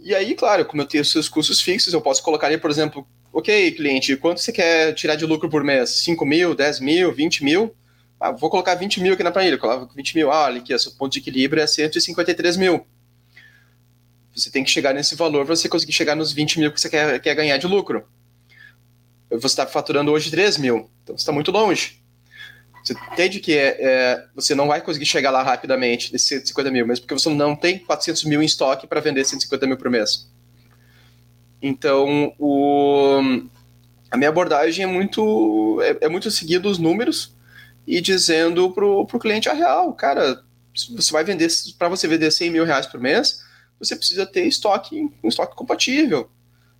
[0.00, 3.06] E aí, claro, como eu tenho seus custos fixos, eu posso colocar ali, por exemplo,
[3.32, 5.90] ok, cliente, quanto você quer tirar de lucro por mês?
[6.04, 7.74] 5 mil, 10 mil, 20 mil?
[8.20, 10.90] Ah, vou colocar 20 mil aqui na planilha, coloco 20 mil, ah, olha aqui, o
[10.92, 12.86] ponto de equilíbrio é 153 mil.
[14.34, 16.90] Você tem que chegar nesse valor para você conseguir chegar nos 20 mil que você
[16.90, 18.06] quer, quer ganhar de lucro.
[19.30, 22.03] Você está faturando hoje 3 mil, então você está muito longe.
[22.84, 26.86] Você entende que é, é, você não vai conseguir chegar lá rapidamente, nesses 150 mil,
[26.86, 30.28] mesmo porque você não tem 400 mil em estoque para vender 150 mil por mês.
[31.62, 33.22] Então, o,
[34.10, 37.34] a minha abordagem é muito, é, é muito seguindo os números
[37.86, 40.42] e dizendo para o cliente a real, cara,
[40.74, 43.42] você vai vender, para você vender 100 mil reais por mês,
[43.78, 46.28] você precisa ter estoque, um estoque compatível.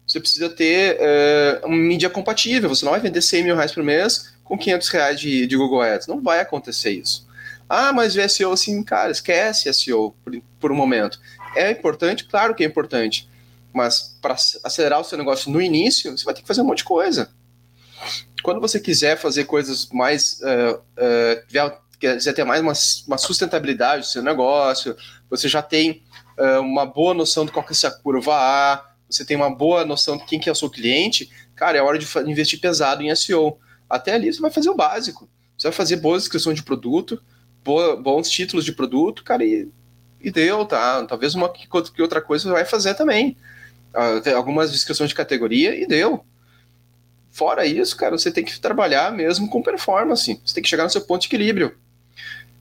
[0.07, 2.69] Você precisa ter uh, uma mídia compatível.
[2.69, 5.81] Você não vai vender 100 mil reais por mês com 500 reais de, de Google
[5.81, 6.07] Ads.
[6.07, 7.27] Não vai acontecer isso.
[7.69, 11.19] Ah, mas o SEO, assim, cara, esquece SEO por, por um momento.
[11.57, 12.25] É importante?
[12.25, 13.29] Claro que é importante.
[13.73, 16.79] Mas para acelerar o seu negócio no início, você vai ter que fazer um monte
[16.79, 17.31] de coisa.
[18.43, 20.41] Quando você quiser fazer coisas mais.
[20.41, 22.75] Uh, uh, quiser ter mais uma,
[23.07, 24.95] uma sustentabilidade do seu negócio,
[25.31, 26.03] você já tem
[26.39, 29.85] uh, uma boa noção de qual que é essa curva A, você tem uma boa
[29.87, 33.15] noção de quem que é o seu cliente, cara, é hora de investir pesado em
[33.15, 33.59] SEO.
[33.89, 35.29] Até ali você vai fazer o básico.
[35.57, 37.23] Você vai fazer boas descrições de produto,
[38.03, 39.69] bons títulos de produto, cara, e,
[40.21, 41.05] e deu, tá?
[41.07, 41.69] Talvez uma que,
[42.01, 43.37] outra coisa você vai fazer também.
[43.95, 46.25] Uh, algumas descrições de categoria e deu.
[47.31, 50.41] Fora isso, cara, você tem que trabalhar mesmo com performance.
[50.45, 51.77] Você tem que chegar no seu ponto de equilíbrio.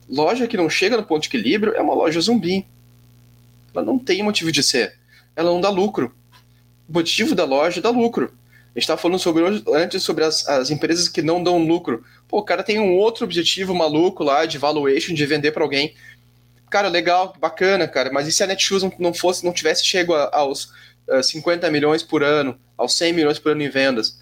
[0.08, 2.66] Loja que não chega no ponto de equilíbrio é uma loja zumbi
[3.74, 4.96] ela não tem motivo de ser.
[5.34, 6.14] Ela não dá lucro.
[6.88, 8.32] O motivo da loja dá lucro.
[8.74, 12.04] A gente estava falando sobre, antes sobre as, as empresas que não dão lucro.
[12.26, 15.94] Pô, o cara tem um outro objetivo maluco lá de valuation, de vender para alguém.
[16.68, 20.28] cara, legal, bacana, cara, mas e se a Netshoes não, fosse, não tivesse chego a,
[20.36, 20.72] aos
[21.06, 24.18] uh, 50 milhões por ano, aos 100 milhões por ano em vendas?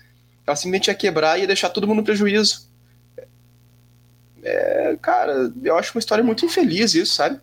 [0.46, 2.68] Ela simplesmente ia quebrar e ia deixar todo mundo no prejuízo.
[4.42, 7.40] É, cara, eu acho uma história muito infeliz isso, sabe?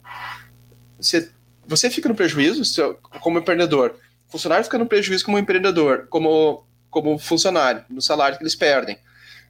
[0.99, 1.31] Você,
[1.65, 2.61] você fica no prejuízo
[3.19, 3.95] como empreendedor,
[4.27, 8.97] o funcionário fica no prejuízo como empreendedor, como, como funcionário, no salário que eles perdem.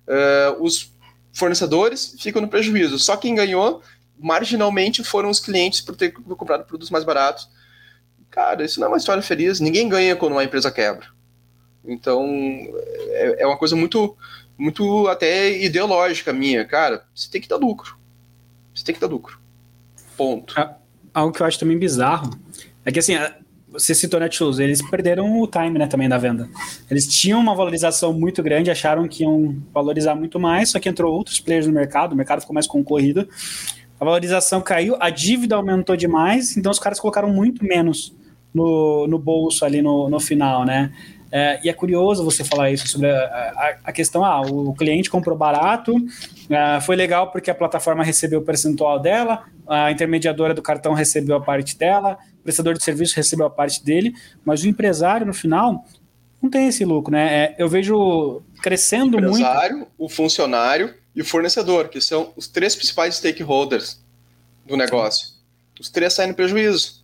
[0.07, 0.91] Uh, os
[1.31, 2.97] fornecedores ficam no prejuízo.
[2.99, 3.81] Só quem ganhou
[4.17, 7.49] marginalmente foram os clientes por ter comprado produtos mais baratos.
[8.29, 9.59] Cara, isso não é uma história feliz.
[9.59, 11.07] Ninguém ganha quando uma empresa quebra.
[11.85, 12.27] Então,
[13.09, 14.15] é, é uma coisa muito,
[14.57, 16.65] muito até ideológica minha.
[16.65, 17.97] Cara, você tem que dar lucro.
[18.75, 19.39] Você tem que dar lucro.
[20.17, 20.53] Ponto.
[21.13, 22.29] Algo que eu acho também bizarro
[22.85, 23.13] é que, assim,
[23.71, 26.49] você citou Netshoes, eles perderam o time, né, também da venda.
[26.89, 31.13] Eles tinham uma valorização muito grande, acharam que iam valorizar muito mais, só que entrou
[31.13, 33.27] outros players no mercado, o mercado ficou mais concorrido,
[33.99, 38.15] a valorização caiu, a dívida aumentou demais, então os caras colocaram muito menos
[38.53, 40.91] no, no bolso ali no, no final, né?
[41.31, 45.09] É, e é curioso você falar isso sobre a, a, a questão, ah, o cliente
[45.09, 45.95] comprou barato,
[46.49, 51.35] ah, foi legal porque a plataforma recebeu o percentual dela, a intermediadora do cartão recebeu
[51.35, 54.13] a parte dela, o prestador de serviço recebeu a parte dele,
[54.43, 55.85] mas o empresário, no final,
[56.41, 57.43] não tem esse lucro, né?
[57.43, 59.35] É, eu vejo crescendo o muito...
[59.35, 63.99] O empresário, o funcionário e o fornecedor, que são os três principais stakeholders
[64.65, 65.29] do negócio.
[65.79, 66.98] Os três saem no prejuízo.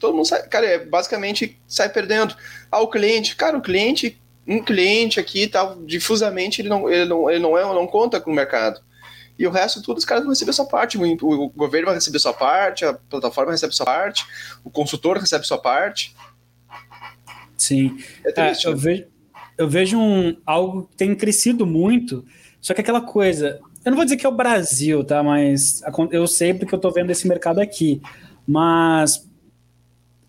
[0.00, 2.34] Todo mundo sai, cara, é, basicamente sai perdendo.
[2.72, 7.30] Ah, o cliente, cara, o cliente, um cliente aqui, tal, difusamente ele não, ele não,
[7.30, 8.80] ele não, é, não conta com o mercado.
[9.38, 10.98] E o resto tudo os caras vão receber sua parte.
[10.98, 14.26] O, o, governo vai receber sua parte, a plataforma recebe sua parte,
[14.64, 16.16] o consultor recebe sua parte.
[17.56, 17.96] Sim.
[18.24, 18.82] É triste, é, eu, né?
[18.82, 19.06] vejo,
[19.56, 22.24] eu vejo um, algo que tem crescido muito
[22.60, 25.22] só que aquela coisa, eu não vou dizer que é o Brasil, tá?
[25.22, 28.02] Mas eu sei porque eu tô vendo esse mercado aqui.
[28.46, 29.26] Mas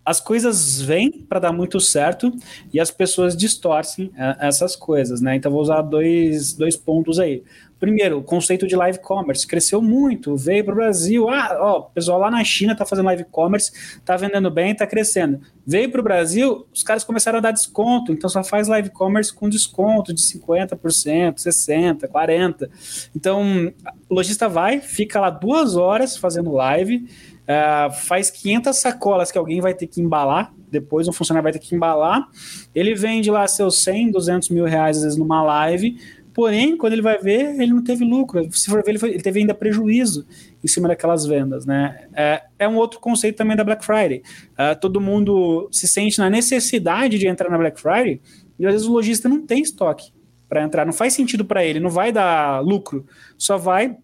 [0.06, 2.34] as coisas vêm para dar muito certo
[2.74, 5.36] e as pessoas distorcem é, essas coisas, né?
[5.36, 7.44] Então vou usar dois, dois pontos aí.
[7.82, 11.28] Primeiro, o conceito de live commerce cresceu muito, veio para o Brasil.
[11.28, 14.86] Ah, ó, o pessoal lá na China está fazendo live commerce, está vendendo bem, está
[14.86, 15.42] crescendo.
[15.66, 19.34] Veio para o Brasil, os caras começaram a dar desconto, então só faz live commerce
[19.34, 22.70] com desconto de 50%, 60%, 40%.
[23.16, 23.74] Então,
[24.08, 27.10] o lojista vai, fica lá duas horas fazendo live,
[27.52, 31.60] uh, faz 500 sacolas que alguém vai ter que embalar, depois um funcionário vai ter
[31.60, 32.28] que embalar,
[32.74, 35.98] ele vende lá seus 100, 200 mil reais às vezes numa live
[36.34, 38.48] Porém, quando ele vai ver, ele não teve lucro.
[38.54, 40.26] Se for ver, ele, foi, ele teve ainda prejuízo
[40.64, 42.08] em cima daquelas vendas, né?
[42.14, 44.24] É, é um outro conceito também da Black Friday.
[44.54, 48.22] Uh, todo mundo se sente na necessidade de entrar na Black Friday
[48.58, 50.14] e às vezes o lojista não tem estoque
[50.48, 50.86] para entrar.
[50.86, 53.06] Não faz sentido para ele, não vai dar lucro,
[53.38, 53.98] só vai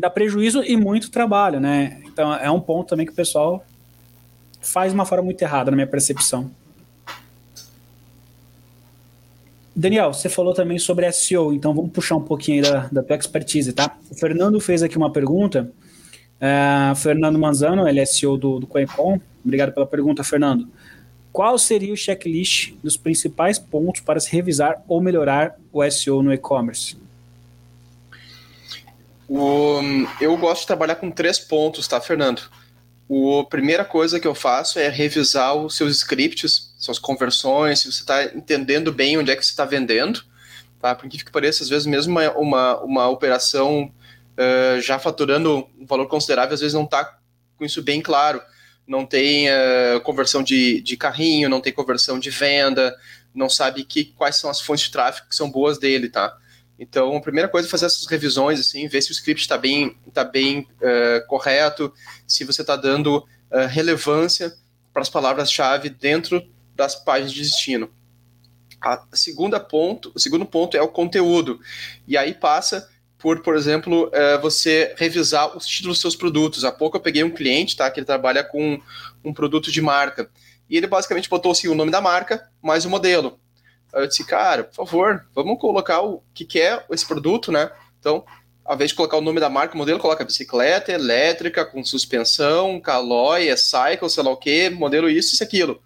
[0.00, 2.00] dar prejuízo e muito trabalho, né?
[2.06, 3.64] Então é um ponto também que o pessoal
[4.60, 6.50] faz de uma forma muito errada, na minha percepção.
[9.74, 13.72] Daniel, você falou também sobre SEO, então vamos puxar um pouquinho da, da tua expertise,
[13.72, 13.96] tá?
[14.10, 15.70] O Fernando fez aqui uma pergunta.
[16.40, 19.20] Uh, Fernando Manzano, ele é SEO do, do Coencom.
[19.44, 20.68] Obrigado pela pergunta, Fernando.
[21.32, 26.32] Qual seria o checklist dos principais pontos para se revisar ou melhorar o SEO no
[26.32, 26.96] e-commerce?
[30.20, 32.42] Eu gosto de trabalhar com três pontos, tá, Fernando?
[33.08, 38.00] A primeira coisa que eu faço é revisar os seus scripts suas conversões, se você
[38.00, 40.24] está entendendo bem onde é que você está vendendo,
[40.80, 40.94] tá?
[40.94, 43.92] Porque que pareça, às vezes, mesmo uma, uma, uma operação
[44.32, 47.18] uh, já faturando um valor considerável, às vezes não está
[47.56, 48.40] com isso bem claro.
[48.86, 52.96] Não tem uh, conversão de, de carrinho, não tem conversão de venda,
[53.34, 56.36] não sabe que, quais são as fontes de tráfego que são boas dele, tá?
[56.82, 59.98] Então, a primeira coisa é fazer essas revisões, assim, ver se o script está bem,
[60.14, 61.92] tá bem uh, correto,
[62.26, 64.50] se você está dando uh, relevância
[64.90, 66.42] para as palavras-chave dentro
[66.74, 67.90] das páginas de destino.
[68.80, 71.60] A segunda ponto, o segundo ponto é o conteúdo.
[72.08, 72.88] E aí passa
[73.18, 76.64] por, por exemplo, é, você revisar os títulos dos seus produtos.
[76.64, 78.80] Há pouco eu peguei um cliente, tá, que ele trabalha com
[79.22, 80.30] um produto de marca.
[80.68, 83.38] E ele basicamente botou assim, o nome da marca mais o modelo.
[83.92, 87.70] Aí eu disse, cara, por favor, vamos colocar o que, que é esse produto, né?
[87.98, 88.24] Então,
[88.64, 92.80] ao invés de colocar o nome da marca, o modelo, coloca bicicleta elétrica com suspensão,
[92.80, 95.82] calói, é cycle, sei lá o que, modelo isso, isso, aquilo.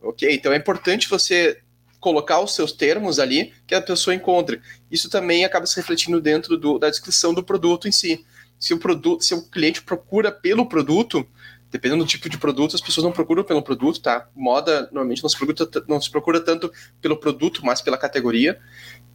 [0.00, 0.32] Ok?
[0.32, 1.60] Então é importante você
[1.98, 4.60] colocar os seus termos ali que a pessoa encontre.
[4.88, 8.24] Isso também acaba se refletindo dentro do, da descrição do produto em si.
[8.58, 11.26] Se o produto, se o cliente procura pelo produto,
[11.70, 14.28] dependendo do tipo de produto, as pessoas não procuram pelo produto, tá?
[14.34, 18.58] Moda normalmente não se procura, não se procura tanto pelo produto, mas pela categoria.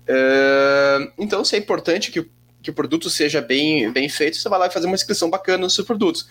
[0.04, 2.30] Uh, então, se é importante que,
[2.62, 5.64] que o produto seja bem, bem feito, você vai lá e fazer uma descrição bacana
[5.64, 6.28] dos seus produtos.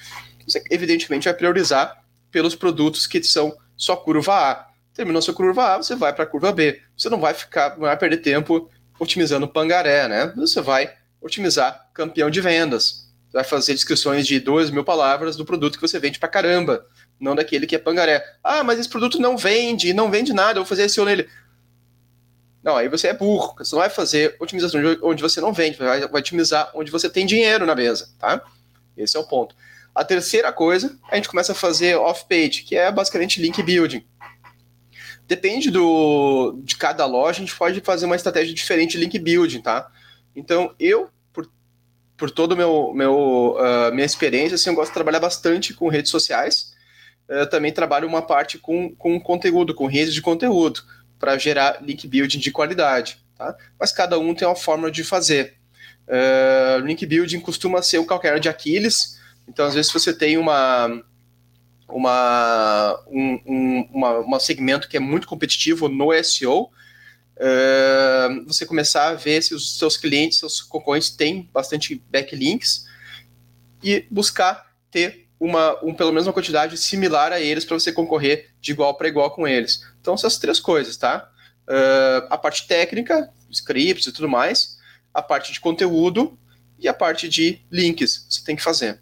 [0.47, 4.67] você evidentemente vai priorizar pelos produtos que são só curva A.
[4.93, 6.81] Terminou sua curva A, você vai para a curva B.
[6.97, 10.33] Você não vai ficar, não vai perder tempo otimizando pangaré, né?
[10.37, 13.10] Você vai otimizar campeão de vendas.
[13.33, 16.85] Vai fazer descrições de 2 mil palavras do produto que você vende para caramba,
[17.19, 18.25] não daquele que é pangaré.
[18.43, 21.29] Ah, mas esse produto não vende, não vende nada, eu vou fazer SEO nele.
[22.63, 23.55] Não, aí você é burro.
[23.59, 27.25] Você não vai fazer otimização onde você não vende, vai, vai otimizar onde você tem
[27.25, 28.43] dinheiro na mesa, tá?
[28.97, 29.55] Esse é o ponto.
[29.95, 34.05] A terceira coisa, a gente começa a fazer off-page, que é basicamente link building.
[35.27, 39.61] Depende do, de cada loja, a gente pode fazer uma estratégia diferente de link building,
[39.61, 39.91] tá?
[40.35, 41.09] Então, eu,
[42.21, 46.11] por, toda meu, meu, uh, minha experiência, assim, eu gosto de trabalhar bastante com redes
[46.11, 46.75] sociais.
[47.27, 50.83] Eu também trabalho uma parte com, com conteúdo, com redes de conteúdo,
[51.19, 53.57] para gerar link building de qualidade, tá?
[53.79, 55.55] Mas cada um tem uma forma de fazer.
[56.07, 61.03] Uh, link building costuma ser o calcanhar de Aquiles, então, às vezes, você tem uma,
[61.89, 66.71] uma, um, um uma, uma segmento que é muito competitivo no SEO,
[68.47, 72.85] você começar a ver se os seus clientes, seus concorrentes têm bastante backlinks
[73.83, 78.51] e buscar ter uma, um, pelo menos uma quantidade similar a eles para você concorrer
[78.61, 79.87] de igual para igual com eles.
[80.01, 81.31] Então, essas três coisas, tá?
[81.67, 84.79] Uh, a parte técnica, scripts e tudo mais,
[85.15, 86.39] a parte de conteúdo
[86.79, 89.01] e a parte de links você tem que fazer.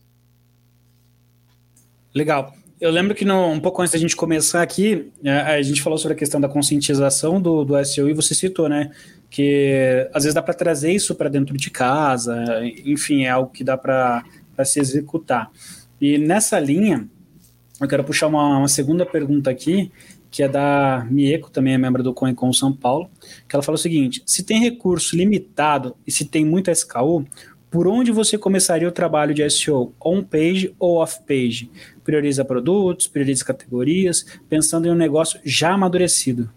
[2.14, 2.57] Legal.
[2.80, 5.82] Eu lembro que no, um pouco antes da gente começar aqui, a, é, a gente
[5.82, 8.92] falou sobre a questão da conscientização do, do SEO e você citou, né?
[9.28, 12.44] Que às vezes dá para trazer isso para dentro de casa,
[12.84, 14.24] enfim, é algo que dá para
[14.64, 15.50] se executar.
[16.00, 17.08] E nessa linha,
[17.80, 19.90] eu quero puxar uma, uma, segunda pergunta aqui,
[20.30, 23.10] que é da Mieko, também é membro do CoinCon São Paulo,
[23.48, 27.24] que ela fala o seguinte: se tem recurso limitado e se tem muita SKU,
[27.70, 29.94] por onde você começaria o trabalho de SEO?
[30.00, 31.70] On-page ou off-page?
[32.02, 36.50] Prioriza produtos, prioriza categorias, pensando em um negócio já amadurecido?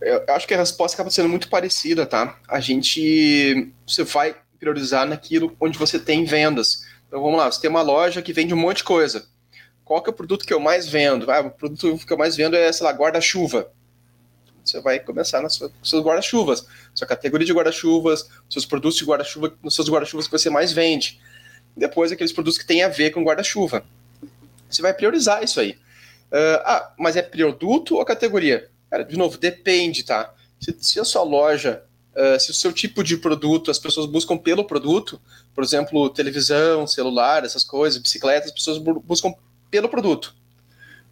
[0.00, 2.38] Eu acho que a resposta acaba sendo muito parecida, tá?
[2.48, 3.72] A gente.
[3.86, 6.84] Você vai priorizar naquilo onde você tem vendas.
[7.06, 9.26] Então vamos lá, você tem uma loja que vende um monte de coisa.
[9.84, 11.30] Qual que é o produto que eu mais vendo?
[11.30, 13.72] Ah, o produto que eu mais vendo é, sei lá, guarda-chuva
[14.68, 19.54] você vai começar nas suas, seus guarda-chuvas, sua categoria de guarda-chuvas, seus produtos de guarda-chuva,
[19.62, 21.20] nos seus guarda-chuvas que você mais vende.
[21.76, 23.84] Depois, aqueles produtos que têm a ver com guarda-chuva.
[24.68, 25.72] Você vai priorizar isso aí.
[26.30, 28.68] Uh, ah, mas é produto ou categoria?
[28.90, 30.34] Cara, de novo, depende, tá?
[30.60, 31.82] Se, se a sua loja,
[32.14, 35.20] uh, se o seu tipo de produto, as pessoas buscam pelo produto,
[35.54, 39.32] por exemplo, televisão, celular, essas coisas, bicicleta, as pessoas buscam
[39.70, 40.34] pelo produto.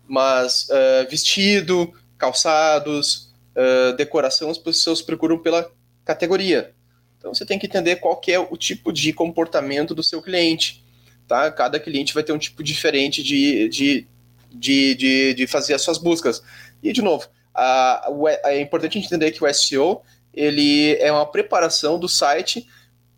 [0.07, 3.26] Mas uh, vestido, calçados,
[3.57, 5.71] uh, decoração, as pessoas procuram pela
[6.05, 6.75] categoria.
[7.19, 10.85] Então você tem que entender qual que é o tipo de comportamento do seu cliente.
[11.27, 11.51] Tá?
[11.51, 14.07] Cada cliente vai ter um tipo diferente de, de,
[14.53, 16.43] de, de, de fazer as suas buscas.
[16.83, 18.09] E, de novo, a,
[18.45, 22.69] a, é importante entender que o SEO ele é uma preparação do site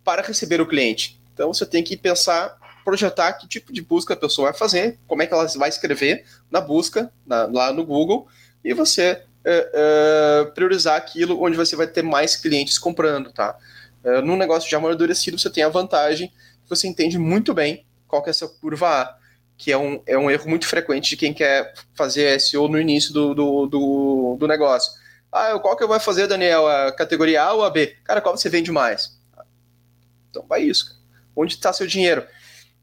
[0.05, 1.21] para receber o cliente.
[1.35, 5.23] Então você tem que pensar, projetar que tipo de busca a pessoa vai fazer, como
[5.23, 8.29] é que ela vai escrever na busca na, lá no Google,
[8.65, 13.57] e você uh, priorizar aquilo onde você vai ter mais clientes comprando, tá?
[14.05, 18.23] Uh, num negócio de amadurecido, você tem a vantagem que você entende muito bem qual
[18.23, 19.19] que é essa curva A,
[19.57, 23.13] que é um, é um erro muito frequente de quem quer fazer SEO no início
[23.13, 24.93] do, do, do, do negócio.
[25.31, 26.67] Ah, qual que eu vou fazer, Daniel?
[26.67, 27.97] A categoria A ou a B?
[28.05, 29.19] Cara, qual você vende mais?
[30.31, 30.99] Então vai isso.
[31.37, 32.27] Onde está seu dinheiro?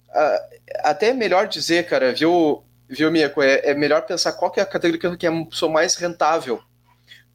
[0.10, 2.64] Uh, até é melhor dizer, cara, viu?
[2.90, 3.42] Viu, Mieko?
[3.42, 6.62] É, é melhor pensar qual que é a categoria que é a pessoa mais rentável.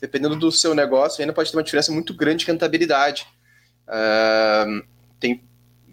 [0.00, 3.26] Dependendo do seu negócio, ainda pode ter uma diferença muito grande de rentabilidade.
[3.86, 4.82] Uh,
[5.18, 5.44] tem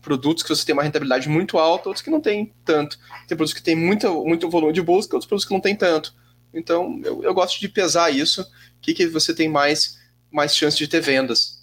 [0.02, 2.98] produtos que você tem uma rentabilidade muito alta, outros que não tem tanto.
[3.28, 6.16] Tem produtos que tem muito, muito volume de busca, outros produtos que não tem tanto.
[6.54, 8.42] Então, eu, eu gosto de pesar isso.
[8.42, 10.00] O que, que você tem mais,
[10.32, 11.58] mais chance de ter vendas?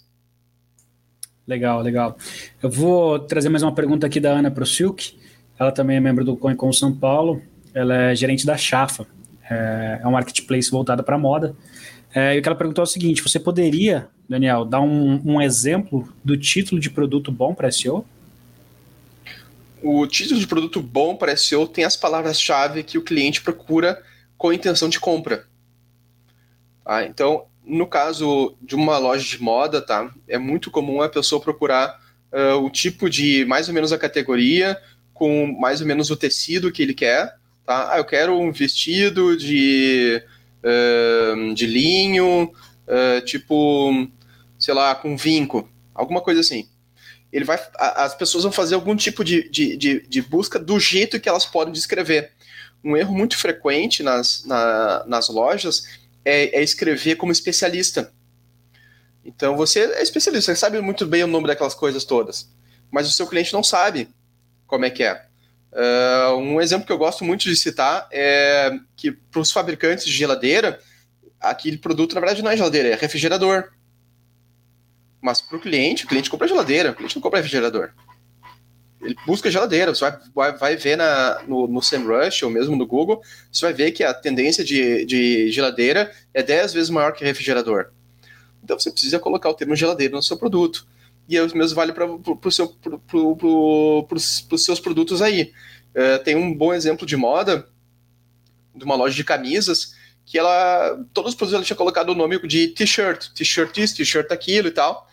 [1.47, 2.17] Legal, legal.
[2.61, 5.19] Eu vou trazer mais uma pergunta aqui da Ana para o Silk.
[5.57, 7.41] Ela também é membro do CoinCon São Paulo
[7.75, 9.05] ela é gerente da Chafa,
[9.49, 11.55] é, é um marketplace voltado para moda.
[12.13, 15.41] É, e o que ela perguntou é o seguinte: você poderia, Daniel, dar um, um
[15.41, 18.05] exemplo do título de produto bom para SEO?
[19.83, 24.01] O título de produto bom para SEO tem as palavras-chave que o cliente procura
[24.37, 25.45] com intenção de compra.
[26.85, 31.41] Ah, então, no caso de uma loja de moda, tá, é muito comum a pessoa
[31.41, 31.99] procurar
[32.31, 34.79] uh, o tipo de, mais ou menos a categoria,
[35.13, 37.35] com mais ou menos o tecido que ele quer,
[37.65, 37.93] Tá?
[37.93, 40.21] Ah, eu quero um vestido de,
[40.63, 42.53] uh, de linho,
[42.87, 44.07] uh, tipo,
[44.59, 46.69] sei lá, com vinco, alguma coisa assim.
[47.33, 51.19] ele vai, as pessoas vão fazer algum tipo de, de, de, de busca do jeito
[51.19, 52.31] que elas podem descrever.
[52.83, 55.87] Um erro muito frequente nas, na, nas lojas
[56.23, 58.13] é, é escrever como especialista.
[59.25, 62.47] Então você é especialista, você sabe muito bem o nome daquelas coisas todas,
[62.91, 64.07] mas o seu cliente não sabe
[64.67, 65.25] como é que é.
[65.75, 70.11] Uh, um exemplo que eu gosto muito de citar é que para os fabricantes de
[70.11, 70.79] geladeira,
[71.37, 73.65] aquele produto na verdade não é geladeira, é refrigerador.
[75.21, 77.91] Mas para o cliente, o cliente compra geladeira, o cliente não compra refrigerador.
[79.01, 82.87] Ele busca geladeira, você vai, vai, vai ver na, no, no SEMrush ou mesmo no
[82.87, 83.21] Google,
[83.51, 87.91] você vai ver que a tendência de, de geladeira é 10 vezes maior que refrigerador.
[88.63, 90.87] Então você precisa colocar o termo geladeira no seu produto.
[91.27, 95.51] E o mesmo vale para pro seu, pro, pro, os seus produtos aí.
[95.95, 97.67] Uh, tem um bom exemplo de moda
[98.75, 99.95] de uma loja de camisas
[100.25, 104.31] que ela todos os produtos ela tinha colocado o nome de t-shirt, t-shirt isso, t-shirt
[104.31, 105.07] aquilo e tal.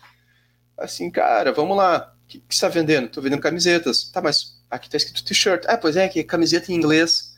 [0.77, 2.13] Assim, cara, vamos lá.
[2.23, 3.05] O que, que você está vendendo?
[3.05, 4.05] Estou vendendo camisetas.
[4.05, 5.65] Tá, mas aqui está escrito t-shirt.
[5.67, 7.37] Ah, pois é, que é camiseta em inglês.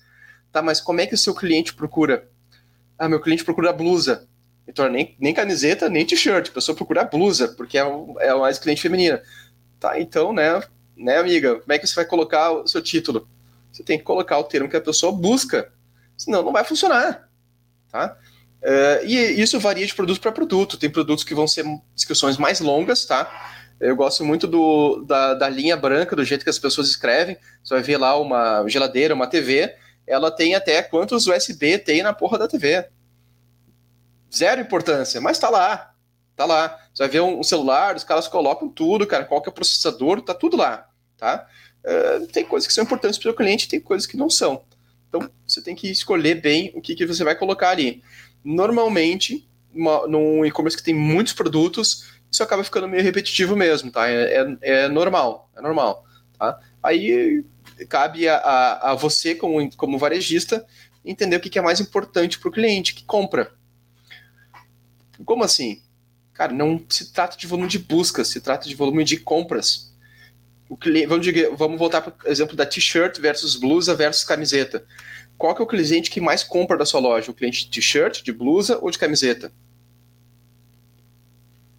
[0.51, 2.29] Tá, mas como é que o seu cliente procura?
[2.97, 4.25] Ah, meu cliente procura blusa.
[4.67, 6.49] Então, nem, nem camiseta, nem t-shirt.
[6.49, 7.85] A pessoa procura blusa, porque é,
[8.19, 9.21] é mais cliente feminina.
[9.79, 10.61] Tá, então, né,
[10.97, 13.27] né, amiga, como é que você vai colocar o seu título?
[13.71, 15.71] Você tem que colocar o termo que a pessoa busca.
[16.17, 17.29] Senão não vai funcionar.
[17.91, 18.17] Tá?
[18.61, 20.77] Uh, e isso varia de produto para produto.
[20.77, 23.29] Tem produtos que vão ser descrições mais longas, tá?
[23.79, 27.37] Eu gosto muito do, da, da linha branca, do jeito que as pessoas escrevem.
[27.61, 29.75] Você vai ver lá uma geladeira, uma TV,
[30.07, 32.87] ela tem até quantos USB tem na porra da TV
[34.33, 35.93] zero importância, mas tá lá.
[36.35, 36.77] Tá lá.
[36.93, 40.21] Você vai ver um, celular, os caras colocam tudo, cara, qual que é o processador,
[40.21, 41.47] tá tudo lá, tá?
[41.83, 44.63] Uh, tem coisas que são importantes para o cliente, tem coisas que não são.
[45.07, 48.03] Então, você tem que escolher bem o que, que você vai colocar ali.
[48.43, 54.09] Normalmente, uma, num e-commerce que tem muitos produtos, isso acaba ficando meio repetitivo mesmo, tá?
[54.09, 56.05] É, é, é normal, é normal,
[56.37, 56.59] tá?
[56.83, 57.45] Aí
[57.87, 60.65] cabe a, a, a, você, como, como varejista,
[61.03, 63.53] entender o que, que é mais importante para o cliente que compra,
[65.23, 65.81] como assim?
[66.33, 69.93] Cara, não se trata de volume de busca, se trata de volume de compras.
[70.67, 74.85] O cliente, vamos, vamos voltar para o exemplo da t-shirt versus blusa versus camiseta.
[75.37, 77.31] Qual que é o cliente que mais compra da sua loja?
[77.31, 79.51] O cliente de t-shirt, de blusa ou de camiseta?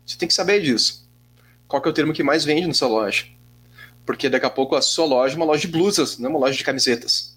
[0.07, 1.07] Você tem que saber disso.
[1.69, 3.27] Qual que é o termo que mais vende na sua loja?
[4.07, 6.39] Porque daqui a pouco a sua loja é uma loja de blusas, não é uma
[6.39, 7.37] loja de camisetas.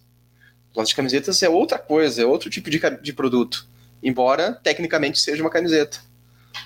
[0.73, 3.67] Loja de camisetas é outra coisa, é outro tipo de, de produto
[4.01, 5.99] embora tecnicamente seja uma camiseta.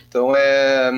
[0.07, 0.91] Então é,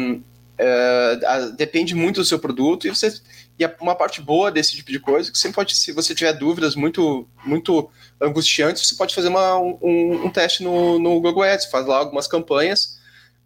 [0.57, 3.13] é a, depende muito do seu produto e você
[3.57, 6.75] e uma parte boa desse tipo de coisa que sempre pode se você tiver dúvidas
[6.75, 7.89] muito muito
[8.21, 12.27] angustiantes você pode fazer uma, um, um teste no, no Google Ads faz lá algumas
[12.27, 12.99] campanhas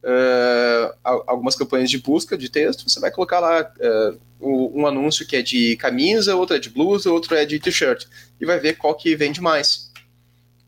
[0.04, 5.36] uh, algumas campanhas de busca de texto você vai colocar lá uh, um anúncio que
[5.36, 8.06] é de camisa outro é de blusa outro é de t-shirt
[8.42, 9.89] e vai ver qual que vende mais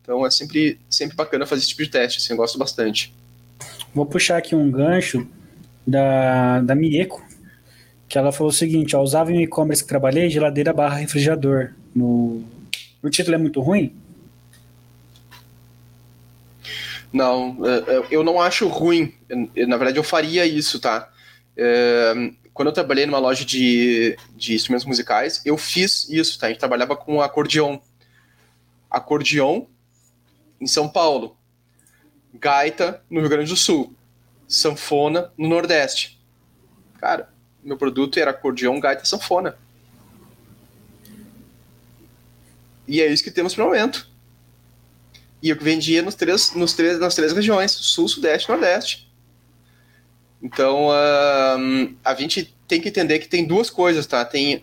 [0.01, 3.13] então é sempre, sempre bacana fazer esse tipo de teste, assim, eu gosto bastante.
[3.93, 5.27] Vou puxar aqui um gancho
[5.85, 7.23] da, da Mieko,
[8.07, 11.73] que ela falou o seguinte, ó, usava em e-commerce que trabalhei, geladeira barra refrigerador.
[11.95, 12.43] No...
[13.01, 13.95] O título é muito ruim?
[17.11, 19.13] Não, é, é, eu não acho ruim.
[19.67, 21.09] Na verdade, eu faria isso, tá?
[21.57, 22.13] É,
[22.53, 26.47] quando eu trabalhei numa loja de, de instrumentos musicais, eu fiz isso, tá?
[26.47, 27.79] A gente trabalhava com acordeon.
[28.89, 29.65] Acordeon
[30.61, 31.35] em São Paulo,
[32.33, 33.93] gaita no Rio Grande do Sul,
[34.47, 36.21] sanfona no Nordeste.
[36.99, 37.33] Cara,
[37.63, 39.57] meu produto era acordeão, gaita, sanfona.
[42.87, 44.09] E é isso que temos para o momento.
[45.41, 49.11] E eu vendia nos três, nos três, nas três regiões, Sul, Sudeste e Nordeste.
[50.41, 54.23] Então, uh, a gente tem que entender que tem duas coisas, tá?
[54.23, 54.61] Tem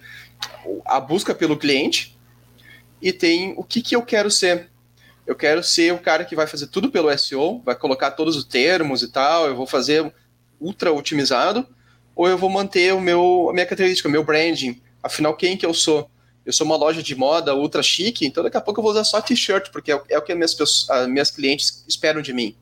[0.84, 2.16] a busca pelo cliente
[3.02, 4.68] e tem o que, que eu quero ser
[5.28, 8.44] eu quero ser o cara que vai fazer tudo pelo SEO, vai colocar todos os
[8.44, 10.10] termos e tal, eu vou fazer
[10.58, 11.68] ultra otimizado,
[12.16, 14.80] ou eu vou manter o meu, a minha característica, o meu branding.
[15.02, 16.10] Afinal, quem que eu sou?
[16.46, 19.04] Eu sou uma loja de moda ultra chique, então daqui a pouco eu vou usar
[19.04, 22.56] só t-shirt, porque é, é o que as minhas, minhas clientes esperam de mim.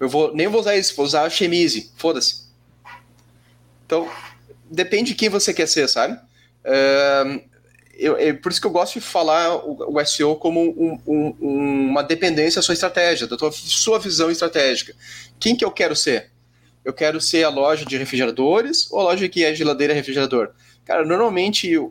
[0.00, 2.48] Eu vou, nem vou usar isso, vou usar a chemise, foda-se.
[3.86, 4.10] Então,
[4.68, 6.14] depende de quem você quer ser, sabe?
[6.64, 7.40] Uh,
[7.98, 11.88] eu, é por isso que eu gosto de falar o, o SEO como um, um,
[11.90, 14.94] uma dependência à sua estratégia, da tua, sua visão estratégica.
[15.40, 16.30] Quem que eu quero ser?
[16.84, 20.50] Eu quero ser a loja de refrigeradores ou a loja que é geladeira e refrigerador?
[20.84, 21.88] Cara, normalmente, a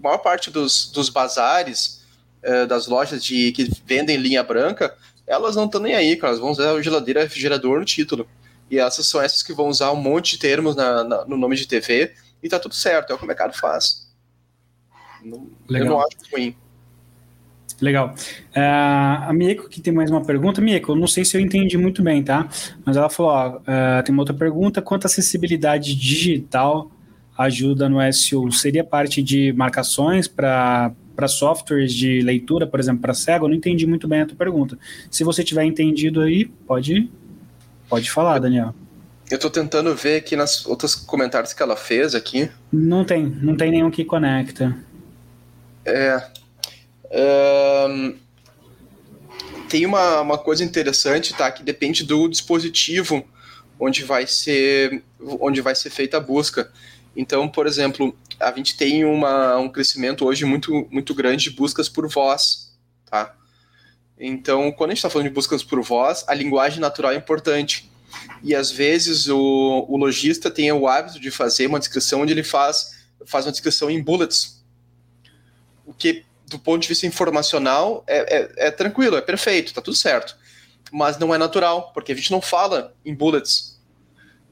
[0.00, 2.02] maior parte dos, dos bazares,
[2.42, 6.40] eh, das lojas de, que vendem linha branca, elas não estão nem aí, cara, elas
[6.40, 8.28] vão usar geladeira e refrigerador no título.
[8.70, 11.56] E essas são essas que vão usar um monte de termos na, na, no nome
[11.56, 14.01] de TV e tá tudo certo, é o que o mercado faz.
[15.24, 16.54] Não, eu não acho ruim.
[17.80, 18.14] Legal.
[18.54, 20.60] Uh, a Mieko que tem mais uma pergunta.
[20.60, 22.48] Mieko, eu não sei se eu entendi muito bem, tá?
[22.84, 24.80] Mas ela falou, ó, uh, tem uma outra pergunta.
[24.80, 26.90] Quanto acessibilidade digital
[27.36, 28.52] ajuda no SEO?
[28.52, 33.44] Seria parte de marcações para para softwares de leitura, por exemplo, para cego?
[33.44, 34.78] Eu não entendi muito bem a tua pergunta.
[35.10, 37.10] Se você tiver entendido aí, pode,
[37.88, 38.74] pode falar, Daniel.
[39.30, 42.50] Eu estou tentando ver aqui nas outros comentários que ela fez aqui.
[42.72, 44.76] Não tem, não tem nenhum que conecta.
[45.84, 46.30] É,
[47.88, 48.16] um,
[49.68, 51.50] tem uma, uma coisa interessante, tá?
[51.50, 53.24] Que depende do dispositivo
[53.78, 56.70] onde vai ser, onde vai ser feita a busca.
[57.16, 61.88] Então, por exemplo, a gente tem uma, um crescimento hoje muito, muito grande de buscas
[61.88, 62.72] por voz,
[63.06, 63.34] tá?
[64.18, 67.90] Então, quando a gente está falando de buscas por voz, a linguagem natural é importante.
[68.42, 72.44] E às vezes o, o lojista tem o hábito de fazer uma descrição onde ele
[72.44, 72.92] faz,
[73.26, 74.61] faz uma descrição em bullets.
[75.86, 79.96] O que do ponto de vista informacional, é, é, é, tranquilo, é perfeito, tá tudo
[79.96, 80.36] certo.
[80.92, 83.80] Mas não é natural, porque a gente não fala em bullets.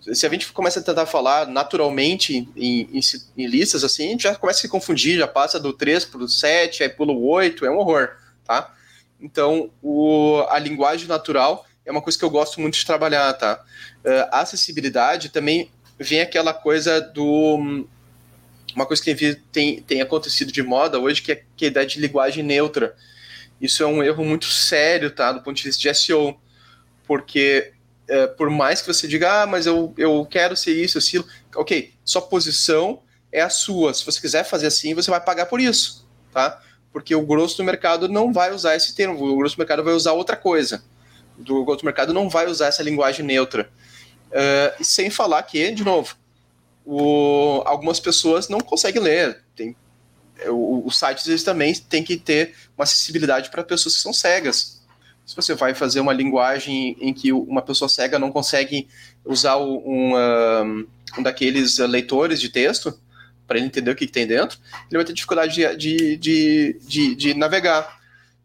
[0.01, 3.01] Se a gente começa a tentar falar naturalmente em, em,
[3.37, 6.23] em listas assim, a gente já começa a se confundir, já passa do 3 para
[6.23, 8.09] o 7, aí pula o 8, é um horror,
[8.47, 8.75] tá?
[9.21, 13.63] Então, o, a linguagem natural é uma coisa que eu gosto muito de trabalhar, tá?
[14.03, 17.87] Uh, acessibilidade também vem aquela coisa do
[18.75, 21.87] uma coisa que tem, tem acontecido de moda hoje, que é, que é a ideia
[21.87, 22.95] de linguagem neutra.
[23.61, 25.33] Isso é um erro muito sério, tá?
[25.33, 26.39] Do ponto de vista de SEO.
[27.07, 27.73] Porque
[28.11, 31.93] é, por mais que você diga, ah, mas eu, eu quero ser isso, aquilo, ok,
[32.05, 33.95] sua posição é a sua.
[33.95, 36.61] Se você quiser fazer assim, você vai pagar por isso, tá?
[36.93, 39.95] Porque o grosso do mercado não vai usar esse termo, o grosso do mercado vai
[39.95, 40.83] usar outra coisa.
[41.39, 43.71] O grosso do mercado não vai usar essa linguagem neutra.
[44.31, 46.17] Uh, sem falar que, de novo,
[46.93, 49.45] o, algumas pessoas não conseguem ler.
[49.55, 49.77] Tem,
[50.49, 54.83] o, os sites eles também têm que ter uma acessibilidade para pessoas que são cegas.
[55.25, 58.89] Se você vai fazer uma linguagem em que uma pessoa cega não consegue
[59.25, 60.87] usar um, um,
[61.17, 62.99] um daqueles leitores de texto
[63.47, 64.59] para ele entender o que, que, tem dentro,
[64.91, 68.01] ele vai ter dificuldade de, de, de, de, de navegar.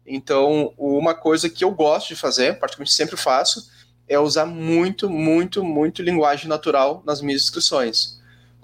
[0.06, 3.68] Então, uma coisa que eu gosto de fazer, praticamente sempre faço,
[4.08, 8.15] é usar muito, muito, muito linguagem natural nas minhas descrições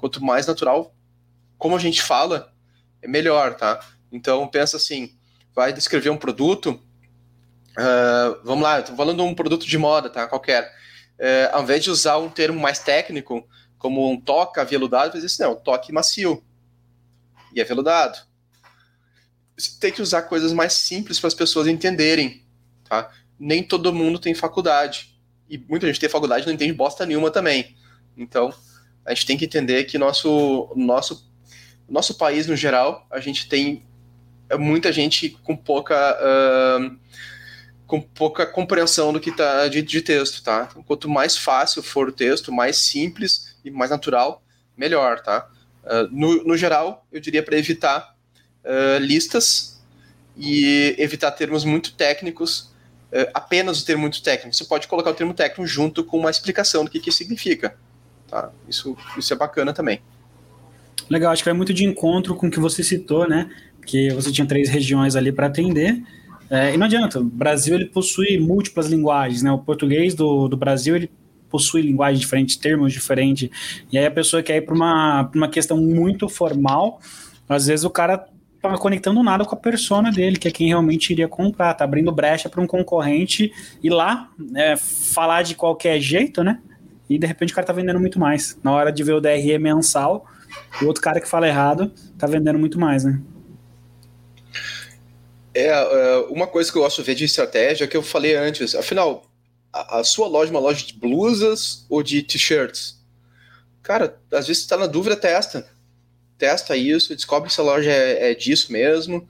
[0.02, 0.92] quanto mais natural,
[1.56, 2.52] como a gente fala,
[3.00, 3.78] é melhor, tá?
[4.10, 5.16] Então, pensa assim,
[5.54, 6.70] vai descrever um produto,
[7.78, 10.26] uh, vamos lá, estou falando de um produto de moda, tá?
[10.26, 10.64] Qualquer.
[11.20, 13.48] Uh, ao invés de usar um termo mais técnico,
[13.78, 16.44] como um toca aveludado, você diz assim, não, toque macio
[17.54, 18.18] e aveludado.
[19.56, 22.44] Você tem que usar coisas mais simples para as pessoas entenderem,
[22.88, 23.08] tá?
[23.38, 25.16] Nem todo mundo tem faculdade.
[25.48, 27.76] E muita gente tem faculdade não entende bosta nenhuma também.
[28.16, 28.52] Então,
[29.04, 31.30] a gente tem que entender que nosso, nosso,
[31.88, 33.84] nosso país, no geral, a gente tem
[34.58, 36.18] muita gente com pouca.
[36.20, 37.02] Uh,
[37.92, 40.66] com pouca compreensão do que está de, de, texto, tá?
[40.70, 44.42] Então, quanto mais fácil for o texto, mais simples e mais natural,
[44.74, 45.46] melhor, tá?
[45.84, 48.16] Uh, no, no geral, eu diria para evitar
[48.64, 49.78] uh, listas
[50.36, 52.72] e evitar termos muito técnicos,
[53.12, 54.56] uh, apenas o termo muito técnico.
[54.56, 57.76] Você pode colocar o termo técnico junto com uma explicação do que, que significa.
[58.32, 58.50] Tá?
[58.66, 60.00] Isso, isso é bacana também.
[61.10, 63.50] Legal, acho que vai muito de encontro com o que você citou, né?
[63.84, 66.02] Que você tinha três regiões ali para atender.
[66.48, 69.52] É, e não adianta, o Brasil ele possui múltiplas linguagens, né?
[69.52, 71.10] O português do, do Brasil ele
[71.50, 73.50] possui linguagens diferentes, termos diferentes.
[73.92, 77.00] E aí a pessoa quer ir para uma, uma questão muito formal,
[77.46, 78.26] às vezes o cara
[78.62, 82.10] tá conectando nada com a persona dele, que é quem realmente iria comprar, tá abrindo
[82.10, 83.52] brecha para um concorrente
[83.82, 86.58] ir lá é, falar de qualquer jeito, né?
[87.14, 88.58] E de repente o cara tá vendendo muito mais.
[88.62, 90.26] Na hora de ver o DRE mensal,
[90.80, 93.20] o outro cara que fala errado tá vendendo muito mais, né?
[95.54, 98.34] É, é uma coisa que eu gosto de ver de estratégia é que eu falei
[98.34, 98.74] antes.
[98.74, 99.26] Afinal,
[99.72, 103.00] a, sua loja é uma loja de blusas ou de t-shirts?
[103.82, 105.68] Cara, às vezes você tá na dúvida, testa.
[106.38, 109.28] Testa isso, descobre se a loja é, é disso mesmo.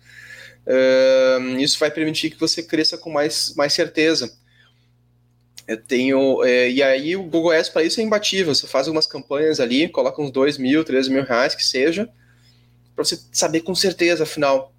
[1.59, 4.33] Isso vai permitir que você cresça com mais, mais certeza.
[5.67, 6.45] Eu tenho.
[6.45, 8.55] É, e aí o Google Ads para isso é imbatível.
[8.55, 12.09] Você faz algumas campanhas ali, coloca uns 2 mil, 3 mil reais, que seja,
[12.95, 14.75] para você saber com certeza, afinal,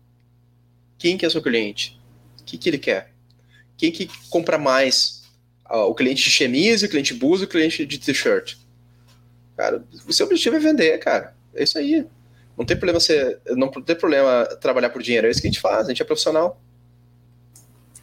[0.97, 1.99] quem que é seu cliente?
[2.39, 3.13] O que, que ele quer?
[3.77, 5.23] Quem que compra mais?
[5.65, 8.55] Ah, o cliente de chemise, o cliente de blusa, o cliente de t-shirt?
[9.55, 11.35] Cara, o seu objetivo é vender, cara.
[11.53, 12.05] É isso aí.
[12.57, 13.37] Não tem problema você.
[13.47, 15.27] Não tem problema trabalhar por dinheiro.
[15.27, 16.61] É isso que a gente faz, a gente é profissional.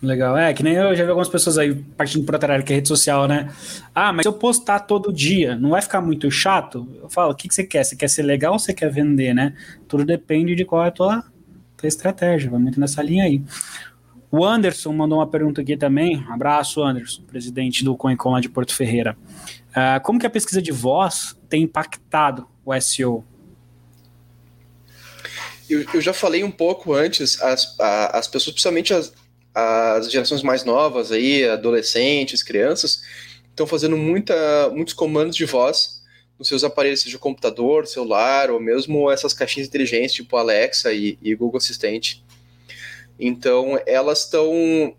[0.02, 0.36] Legal.
[0.36, 2.88] É, que nem eu já vi algumas pessoas aí partindo para outra que é rede
[2.88, 3.50] social, né?
[3.94, 6.88] Ah, mas se eu postar todo dia, não vai ficar muito chato?
[7.02, 7.84] Eu falo, o que, que você quer?
[7.84, 9.54] Você quer ser legal ou você quer vender, né?
[9.86, 11.24] Tudo depende de qual é a tua,
[11.76, 12.50] tua estratégia.
[12.50, 13.42] Vamos entrar nessa linha aí.
[14.30, 16.24] O Anderson mandou uma pergunta aqui também.
[16.30, 19.18] Abraço, Anderson, presidente do CoinCon lá de Porto Ferreira.
[19.70, 23.22] Uh, como que a pesquisa de voz tem impactado o SEO?
[25.68, 29.12] Eu, eu já falei um pouco antes, as, as pessoas, principalmente as,
[29.54, 33.02] as gerações mais novas aí, adolescentes, crianças,
[33.48, 36.00] estão fazendo muita, muitos comandos de voz
[36.38, 41.34] nos seus aparelhos, seja computador, celular, ou mesmo essas caixinhas inteligentes, tipo Alexa e, e
[41.34, 42.24] Google Assistente.
[43.18, 44.96] Então, elas estão.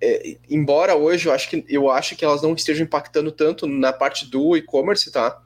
[0.00, 3.92] É, embora hoje eu acho, que, eu acho que elas não estejam impactando tanto na
[3.92, 5.42] parte do e-commerce, tá?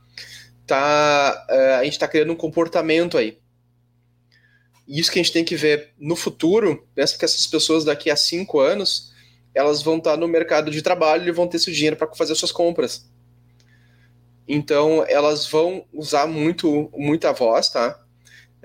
[0.67, 3.39] tá é, a gente está criando um comportamento aí.
[4.91, 8.17] Isso que a gente tem que ver no futuro, pensa que essas pessoas daqui a
[8.17, 9.13] cinco anos,
[9.55, 12.51] elas vão estar no mercado de trabalho e vão ter seu dinheiro para fazer suas
[12.51, 13.09] compras.
[14.49, 18.03] Então, elas vão usar muito, muita voz, tá?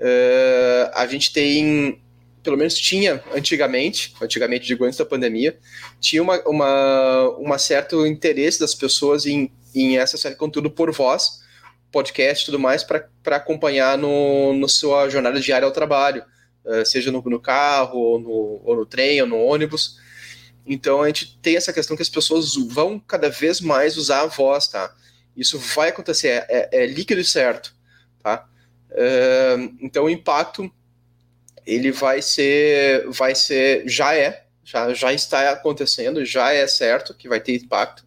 [0.00, 2.02] Uh, a gente tem
[2.42, 5.58] pelo menos tinha antigamente, antigamente digo antes da pandemia,
[6.00, 11.40] tinha uma, uma, uma certo interesse das pessoas em, em acessar conteúdo por voz,
[11.90, 16.24] podcast e tudo mais, para acompanhar no, no sua jornada diária ao trabalho,
[16.64, 19.98] uh, seja no, no carro, ou no, ou no trem, ou no ônibus.
[20.66, 24.26] Então a gente tem essa questão que as pessoas vão cada vez mais usar a
[24.26, 24.92] voz, tá?
[25.36, 27.74] Isso vai acontecer, é, é, é líquido e certo,
[28.22, 28.48] tá?
[28.90, 30.70] Uh, então o impacto
[31.66, 37.28] ele vai ser, vai ser, já é, já, já está acontecendo, já é certo que
[37.28, 38.05] vai ter impacto.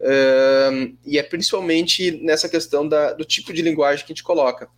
[0.00, 4.68] Um, e é principalmente nessa questão da, do tipo de linguagem que a gente coloca.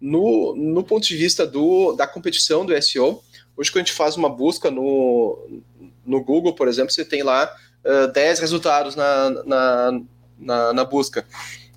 [0.00, 3.22] No, no ponto de vista do, da competição do SEO,
[3.56, 5.62] hoje quando a gente faz uma busca no,
[6.04, 7.52] no Google, por exemplo, você tem lá
[7.84, 10.00] uh, 10 resultados na, na,
[10.38, 11.26] na, na busca.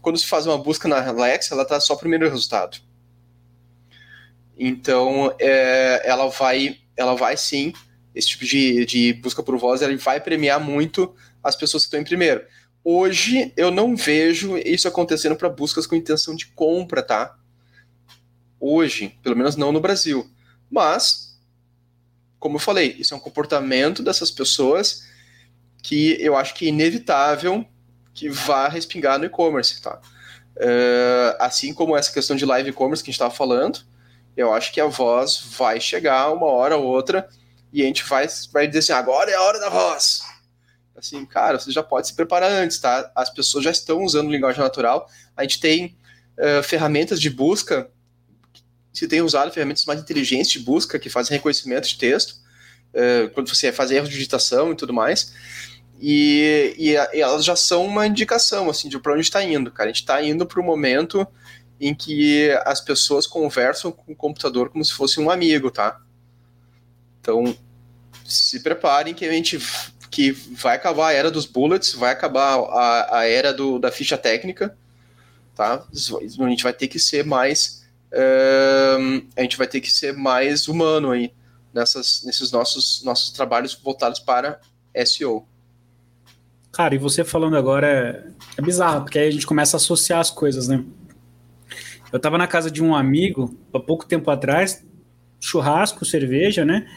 [0.02, 2.78] Quando se faz uma busca na Alexa, ela está só o primeiro resultado.
[4.58, 7.74] Então, é, ela vai, ela vai sim,
[8.14, 12.00] esse tipo de, de busca por voz, ele vai premiar muito as pessoas que estão
[12.00, 12.44] em primeiro.
[12.84, 17.36] Hoje, eu não vejo isso acontecendo para buscas com intenção de compra, tá?
[18.60, 20.30] Hoje, pelo menos não no Brasil.
[20.70, 21.40] Mas,
[22.40, 25.08] como eu falei, isso é um comportamento dessas pessoas
[25.84, 27.66] que eu acho que é inevitável
[28.14, 30.00] que vá respingar no e-commerce, tá?
[30.58, 33.80] Uh, assim como essa questão de live e-commerce que a gente estava falando,
[34.36, 37.28] eu acho que a voz vai chegar uma hora ou outra
[37.72, 40.22] e a gente vai, vai dizer assim, agora é a hora da voz.
[41.02, 43.12] Assim, cara, você já pode se preparar antes, tá?
[43.16, 45.10] As pessoas já estão usando linguagem natural.
[45.36, 45.98] A gente tem
[46.38, 47.90] uh, ferramentas de busca,
[48.94, 52.36] se tem usado ferramentas mais inteligentes de busca que fazem reconhecimento de texto,
[52.94, 55.34] uh, quando você faz erros de digitação e tudo mais.
[56.00, 59.90] E, e, e, elas já são uma indicação, assim, de para onde está indo, cara.
[59.90, 61.28] A gente está indo para o momento
[61.80, 66.00] em que as pessoas conversam com o computador como se fosse um amigo, tá?
[67.20, 67.58] Então,
[68.24, 69.60] se preparem que a gente
[70.12, 74.18] que vai acabar a era dos bullets, vai acabar a, a era do, da ficha
[74.18, 74.78] técnica,
[75.56, 75.86] tá?
[75.90, 77.82] A gente vai ter que ser mais
[78.12, 81.34] uh, a gente vai ter que ser mais humano aí
[81.74, 84.60] nessas, nesses nossos nossos trabalhos voltados para
[85.06, 85.48] SEO.
[86.72, 90.20] Cara, e você falando agora é, é bizarro, porque aí a gente começa a associar
[90.20, 90.84] as coisas, né?
[92.12, 94.86] Eu estava na casa de um amigo há pouco tempo atrás,
[95.40, 96.90] churrasco, cerveja, né?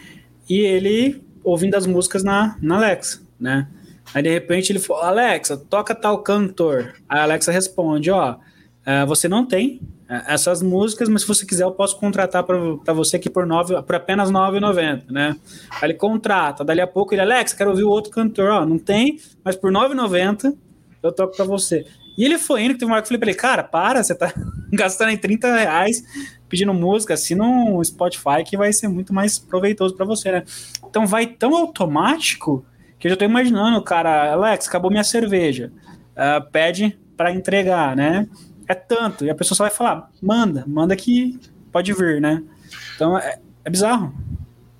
[0.48, 3.68] E ele ouvindo as músicas na, na Alexa, né?
[4.12, 6.94] Aí de repente ele falou: Alexa, toca tal cantor.
[7.08, 8.36] A Alexa responde: Ó,
[8.84, 12.92] é, você não tem é, essas músicas, mas se você quiser eu posso contratar para
[12.92, 15.36] você aqui por, nove, por apenas R$ 9,90, né?
[15.70, 18.78] Aí ele contrata, dali a pouco ele, Alexa, quero ouvir o outro cantor, ó, não
[18.78, 20.54] tem, mas por R$ 9,90
[21.02, 21.84] eu toco para você.
[22.16, 24.14] E ele foi indo, que teve uma hora que eu falei ele, cara, para, você
[24.14, 24.32] tá
[24.72, 26.02] gastando em 30 reais
[26.48, 30.44] pedindo música, assina um Spotify que vai ser muito mais proveitoso para você, né?
[30.94, 32.64] Então vai tão automático
[33.00, 35.72] que eu já tô imaginando, cara, Alex, acabou minha cerveja,
[36.12, 38.28] uh, pede para entregar, né?
[38.68, 41.40] É tanto, e a pessoa só vai falar, manda, manda que
[41.72, 42.44] pode vir, né?
[42.94, 44.14] Então é, é bizarro.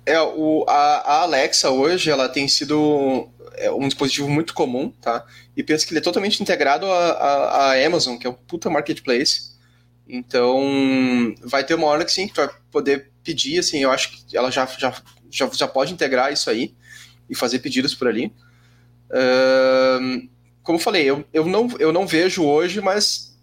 [0.05, 5.25] É, o, a, a Alexa hoje, ela tem sido é um dispositivo muito comum, tá?
[5.55, 9.53] E penso que ele é totalmente integrado à, Amazon, que é um puta marketplace.
[10.07, 10.63] Então,
[11.43, 14.37] vai ter uma hora que sim, que tu vai poder pedir, assim, eu acho que
[14.37, 14.93] ela já, já,
[15.35, 16.73] já, já pode integrar isso aí
[17.29, 18.31] e fazer pedidos por ali.
[19.09, 20.27] Uh,
[20.63, 23.37] como eu falei, eu, eu, não, eu não vejo hoje, mas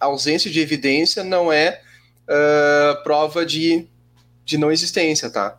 [0.00, 1.80] a ausência de evidência não é
[2.24, 3.86] uh, prova de,
[4.44, 5.58] de não existência, tá?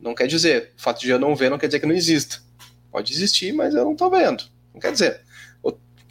[0.00, 0.72] Não quer dizer.
[0.76, 2.42] O fato de eu não ver não quer dizer que não exista.
[2.90, 4.44] Pode existir, mas eu não estou vendo.
[4.72, 5.20] Não quer dizer.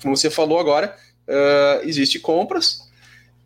[0.01, 0.97] Como você falou agora,
[1.27, 2.89] uh, existe compras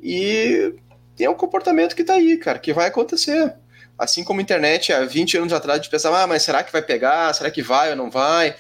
[0.02, 0.74] e
[1.16, 3.54] tem um comportamento que está aí, cara, que vai acontecer.
[3.98, 6.72] Assim como a internet, há 20 anos atrás, a gente pensava, ah, mas será que
[6.72, 7.34] vai pegar?
[7.34, 8.56] Será que vai ou não vai?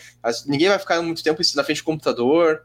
[0.47, 2.63] Ninguém vai ficar muito tempo na frente do computador.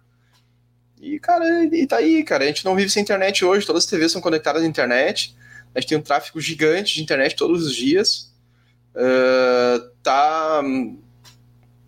[0.99, 2.45] E, cara, e tá aí, cara.
[2.45, 3.67] A gente não vive sem internet hoje.
[3.67, 5.37] Todas as TVs são conectadas à internet.
[5.75, 8.33] A gente tem um tráfego gigante de internet todos os dias.
[8.95, 10.63] Uh, tá.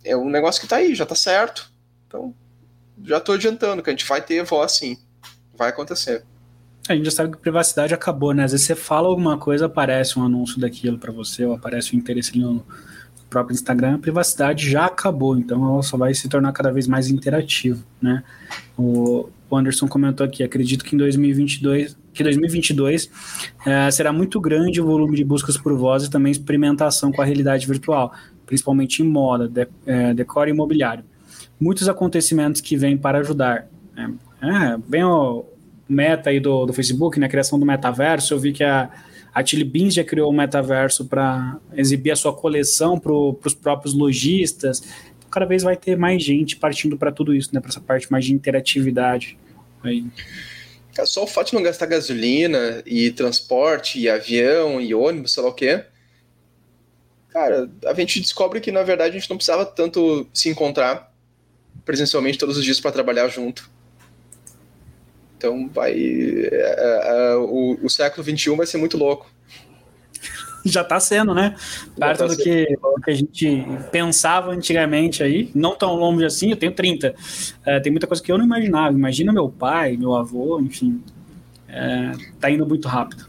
[0.04, 1.72] É um negócio que tá aí, já tá certo.
[2.06, 2.34] Então,
[3.02, 4.98] já tô adiantando que a gente vai ter voz sim.
[5.54, 6.24] Vai acontecer.
[6.88, 8.44] A gente já sabe que privacidade acabou, né?
[8.44, 11.98] Às vezes você fala alguma coisa, aparece um anúncio daquilo para você, ou aparece um
[11.98, 12.62] interesse no
[13.30, 13.94] próprio Instagram.
[13.94, 18.22] A privacidade já acabou, então ela só vai se tornar cada vez mais interativo, né?
[18.76, 23.08] O, Anderson comentou aqui, acredito que em 2022, que 2022
[23.64, 27.24] é, será muito grande o volume de buscas por voz e também experimentação com a
[27.24, 28.12] realidade virtual,
[28.46, 31.04] principalmente em moda, de, é, imobiliário.
[31.60, 33.68] Muitos acontecimentos que vêm para ajudar.
[33.96, 34.02] É,
[34.42, 35.44] é bem o
[35.88, 38.90] meta aí do, do Facebook, na né, criação do metaverso, eu vi que a,
[39.34, 43.54] a Chili Beans já criou o um metaverso para exibir a sua coleção para os
[43.54, 44.82] próprios lojistas.
[45.18, 47.60] Então, cada vez vai ter mais gente partindo para tudo isso, né?
[47.60, 49.36] Para essa parte mais de interatividade.
[49.82, 50.04] Aí.
[50.96, 55.42] É só o fato de não gastar gasolina e transporte, e avião, e ônibus, sei
[55.42, 55.84] lá o quê.
[57.30, 61.12] Cara, a gente descobre que na verdade a gente não precisava tanto se encontrar
[61.84, 63.68] presencialmente todos os dias para trabalhar junto.
[65.44, 65.92] Então vai.
[65.92, 69.30] É, é, é o, o século XXI vai ser muito louco.
[70.64, 71.54] Já está sendo, né?
[71.98, 76.50] Perto tá do, que, do que a gente pensava antigamente aí, não tão longe assim,
[76.50, 77.14] eu tenho 30.
[77.66, 78.96] É, tem muita coisa que eu não imaginava.
[78.96, 81.02] Imagina meu pai, meu avô, enfim.
[81.68, 83.28] É, tá indo muito rápido.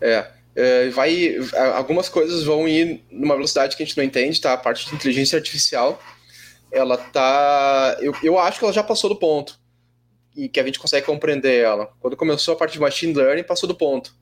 [0.00, 1.36] É, é, vai
[1.74, 4.52] algumas coisas vão ir numa velocidade que a gente não entende, tá?
[4.52, 6.00] A parte de inteligência artificial,
[6.70, 9.58] ela tá, eu, eu acho que ela já passou do ponto
[10.36, 11.90] e que a gente consegue compreender ela.
[11.98, 14.14] Quando começou a parte de machine learning, passou do ponto.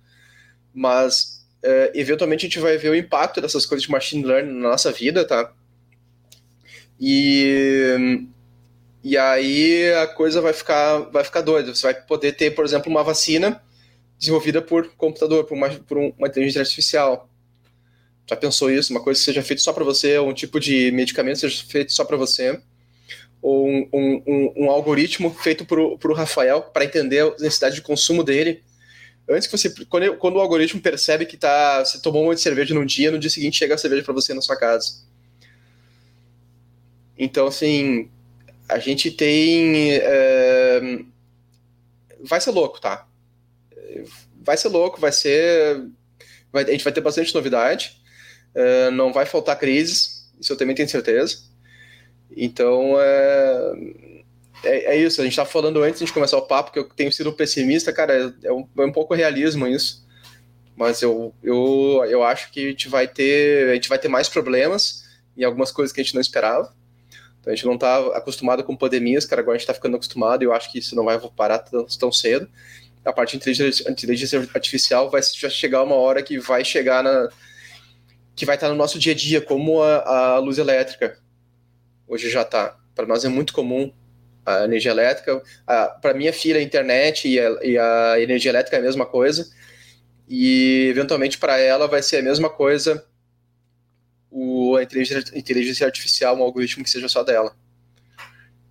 [0.73, 4.71] Mas, é, eventualmente, a gente vai ver o impacto dessas coisas de machine learning na
[4.71, 5.53] nossa vida, tá?
[7.01, 8.27] E,
[9.03, 11.75] e aí a coisa vai ficar, vai ficar doida.
[11.75, 13.61] Você vai poder ter, por exemplo, uma vacina
[14.17, 17.29] desenvolvida por computador, por uma, por uma inteligência artificial.
[18.31, 18.93] Já pensou isso?
[18.93, 22.05] Uma coisa que seja feita só para você, um tipo de medicamento seja feito só
[22.05, 22.59] para você
[23.45, 28.62] um, um, um, algoritmo feito para o Rafael para entender a necessidade de consumo dele.
[29.28, 29.72] Antes que você.
[29.86, 33.11] Quando, quando o algoritmo percebe que tá, você tomou um monte de cerveja num dia,
[33.11, 35.05] no dia seguinte chega a cerveja para você na sua casa.
[37.18, 38.11] Então, assim,
[38.68, 39.92] a gente tem.
[39.92, 41.01] É,
[42.22, 43.07] vai ser louco, tá?
[44.40, 45.86] Vai ser louco, vai ser.
[46.51, 48.03] Vai, a gente vai ter bastante novidade.
[48.55, 51.54] É, não vai faltar crises, isso eu também tenho certeza.
[52.37, 53.72] Então, é,
[54.64, 55.20] é, é, isso.
[55.20, 58.35] A gente estava falando antes de começar o papo que eu tenho sido pessimista, cara,
[58.43, 60.05] é um, é um pouco realismo isso.
[60.76, 64.28] Mas eu, eu, eu acho que a gente vai ter a gente vai ter mais
[64.28, 65.05] problemas
[65.37, 66.74] e algumas coisas que a gente não esperava.
[67.41, 70.43] Então a gente não está acostumado com pandemias, cara, agora a gente está ficando acostumado
[70.43, 72.49] e eu acho que isso não vai parar tão, tão cedo.
[73.05, 77.28] A parte de inteligência, inteligência artificial vai já chegar uma hora que vai chegar na
[78.35, 81.18] que vai estar no nosso dia a dia, como a, a luz elétrica
[82.07, 82.77] hoje já está.
[82.95, 83.93] Para nós é muito comum
[84.45, 85.43] a energia elétrica.
[86.01, 89.49] Para minha filha, a internet e a, e a, energia elétrica é a mesma coisa.
[90.29, 93.05] E eventualmente para ela vai ser a mesma coisa
[94.35, 97.55] o, a inteligência, inteligência artificial, um algoritmo que seja só dela.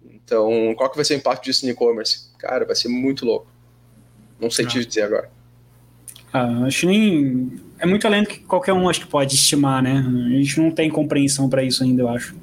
[0.04, 2.32] Então, qual que vai ser o impacto disso no e-commerce?
[2.38, 3.48] Cara, vai ser muito louco.
[4.40, 4.68] Não sei ah.
[4.68, 5.32] te dizer agora.
[6.34, 7.62] Ah, acho nem.
[7.80, 10.04] É muito além do que qualquer um acho que pode estimar, né?
[10.06, 12.36] A gente não tem compreensão para isso ainda, eu acho.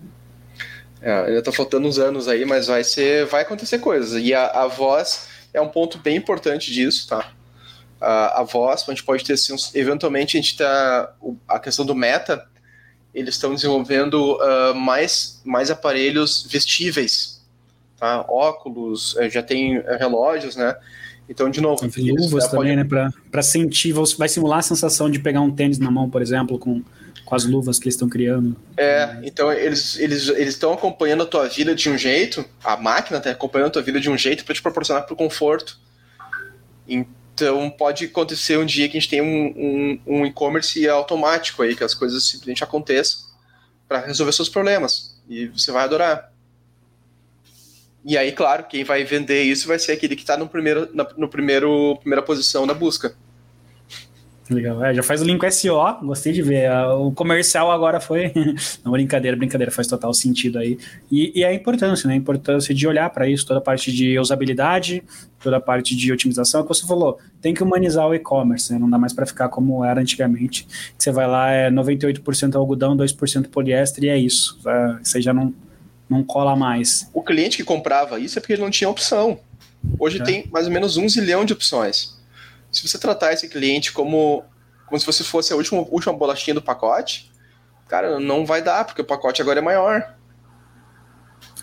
[1.02, 4.22] É, ainda tá faltando uns anos aí, mas vai ser, vai acontecer coisas.
[4.22, 7.32] E a, a voz é um ponto bem importante disso, tá?
[8.00, 11.12] A, a voz, a gente pode ter, assim, eventualmente a gente tá,
[11.48, 12.46] a questão do meta,
[13.14, 17.42] eles estão desenvolvendo uh, mais, mais aparelhos vestíveis,
[17.98, 18.24] tá?
[18.28, 20.76] Óculos, eh, já tem eh, relógios, né?
[21.28, 21.82] Então, de novo...
[21.84, 22.94] Luvas também, pode...
[22.94, 23.10] né?
[23.30, 26.82] Para sentir, vai simular a sensação de pegar um tênis na mão, por exemplo, com
[27.30, 28.56] com as luvas que eles estão criando.
[28.76, 33.18] É, então eles eles eles estão acompanhando a tua vida de um jeito, a máquina
[33.18, 35.78] está acompanhando a tua vida de um jeito para te proporcionar pro conforto.
[36.88, 41.76] Então pode acontecer um dia que a gente tem um, um, um e-commerce automático aí,
[41.76, 43.20] que as coisas simplesmente aconteçam
[43.86, 45.16] para resolver seus problemas.
[45.28, 46.32] E você vai adorar.
[48.04, 51.06] E aí, claro, quem vai vender isso vai ser aquele que está no primeiro, na
[51.16, 53.14] no primeiro, primeira posição da busca.
[54.50, 54.84] Legal.
[54.84, 56.68] É, já faz o link SO, gostei de ver.
[56.98, 58.32] O comercial agora foi.
[58.84, 60.76] Não, brincadeira, brincadeira, faz total sentido aí.
[61.10, 62.14] E, e a importância, né?
[62.14, 65.04] A importância de olhar para isso, toda a parte de usabilidade,
[65.40, 68.72] toda a parte de otimização, é o que você falou, tem que humanizar o e-commerce,
[68.72, 68.78] né?
[68.78, 70.66] Não dá mais para ficar como era antigamente.
[70.98, 74.58] Que você vai lá, é 98% algodão, 2% poliéster e é isso.
[75.00, 75.54] Isso aí já não,
[76.08, 77.08] não cola mais.
[77.14, 79.38] O cliente que comprava isso é porque ele não tinha opção.
[79.96, 80.24] Hoje é.
[80.24, 82.19] tem mais ou menos um zilhão de opções
[82.70, 84.44] se você tratar esse cliente como,
[84.86, 87.30] como se você fosse a última, última bolachinha do pacote,
[87.88, 90.14] cara, não vai dar, porque o pacote agora é maior.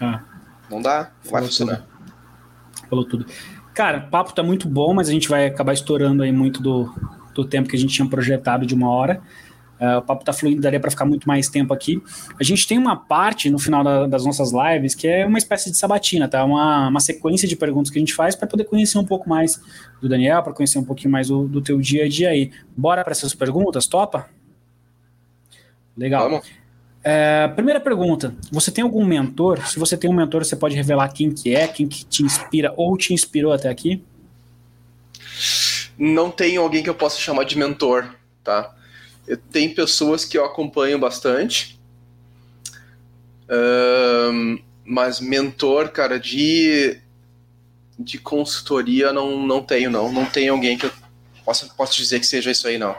[0.01, 0.23] Ah.
[0.69, 1.77] Não dá, não vai funcionar.
[1.77, 2.89] Tudo.
[2.89, 3.25] Falou tudo.
[3.73, 6.93] Cara, o papo tá muito bom, mas a gente vai acabar estourando aí muito do,
[7.33, 9.21] do tempo que a gente tinha projetado de uma hora.
[9.79, 12.01] Uh, o papo tá fluindo, daria para ficar muito mais tempo aqui.
[12.39, 15.69] A gente tem uma parte no final da, das nossas lives que é uma espécie
[15.69, 16.43] de sabatina, tá?
[16.43, 19.61] Uma, uma sequência de perguntas que a gente faz para poder conhecer um pouco mais
[20.01, 22.51] do Daniel, para conhecer um pouquinho mais do, do teu dia a dia aí.
[22.75, 24.27] Bora para essas perguntas, topa?
[25.95, 26.29] Legal.
[26.29, 26.47] Vamos.
[27.03, 29.65] É, primeira pergunta: você tem algum mentor?
[29.67, 32.73] Se você tem um mentor, você pode revelar quem que é, quem que te inspira
[32.75, 34.03] ou te inspirou até aqui?
[35.97, 38.13] Não tenho alguém que eu possa chamar de mentor,
[38.43, 38.75] tá?
[39.35, 41.77] Tem pessoas que eu acompanho bastante,
[43.49, 46.97] um, mas mentor, cara, de,
[47.99, 50.11] de consultoria não, não tenho, não.
[50.11, 50.91] Não tem alguém que eu
[51.43, 52.95] possa, possa dizer que seja isso aí, não.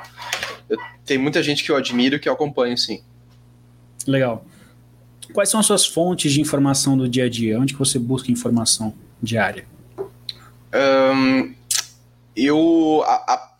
[0.68, 3.02] Eu, tem muita gente que eu admiro que eu acompanho, sim.
[4.06, 4.44] Legal.
[5.32, 7.58] Quais são as suas fontes de informação do dia a dia?
[7.58, 9.66] Onde que você busca informação diária?
[10.74, 11.54] Um,
[12.36, 13.57] eu a, a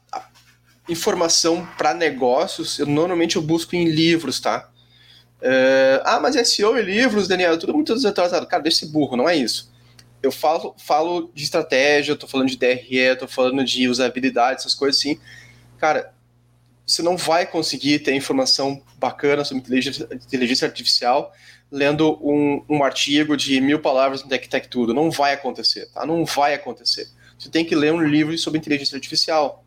[0.89, 4.70] informação para negócios, eu normalmente eu busco em livros, tá?
[5.41, 8.47] É, ah, mas SEO e livros, Daniel, tudo muito desatualizado.
[8.47, 9.70] Cara, deixa esse burro, não é isso.
[10.22, 14.99] Eu falo, falo de estratégia, tô falando de DRE, tô falando de usabilidade, essas coisas
[14.99, 15.18] assim.
[15.78, 16.12] Cara,
[16.84, 21.32] você não vai conseguir ter informação bacana sobre inteligência, inteligência artificial
[21.70, 24.95] lendo um, um, artigo de mil palavras no Tech Tech Tudo.
[24.95, 26.07] Não vai acontecer, tá?
[26.07, 27.07] Não vai acontecer.
[27.39, 29.64] Você tem que ler um livro sobre inteligência artificial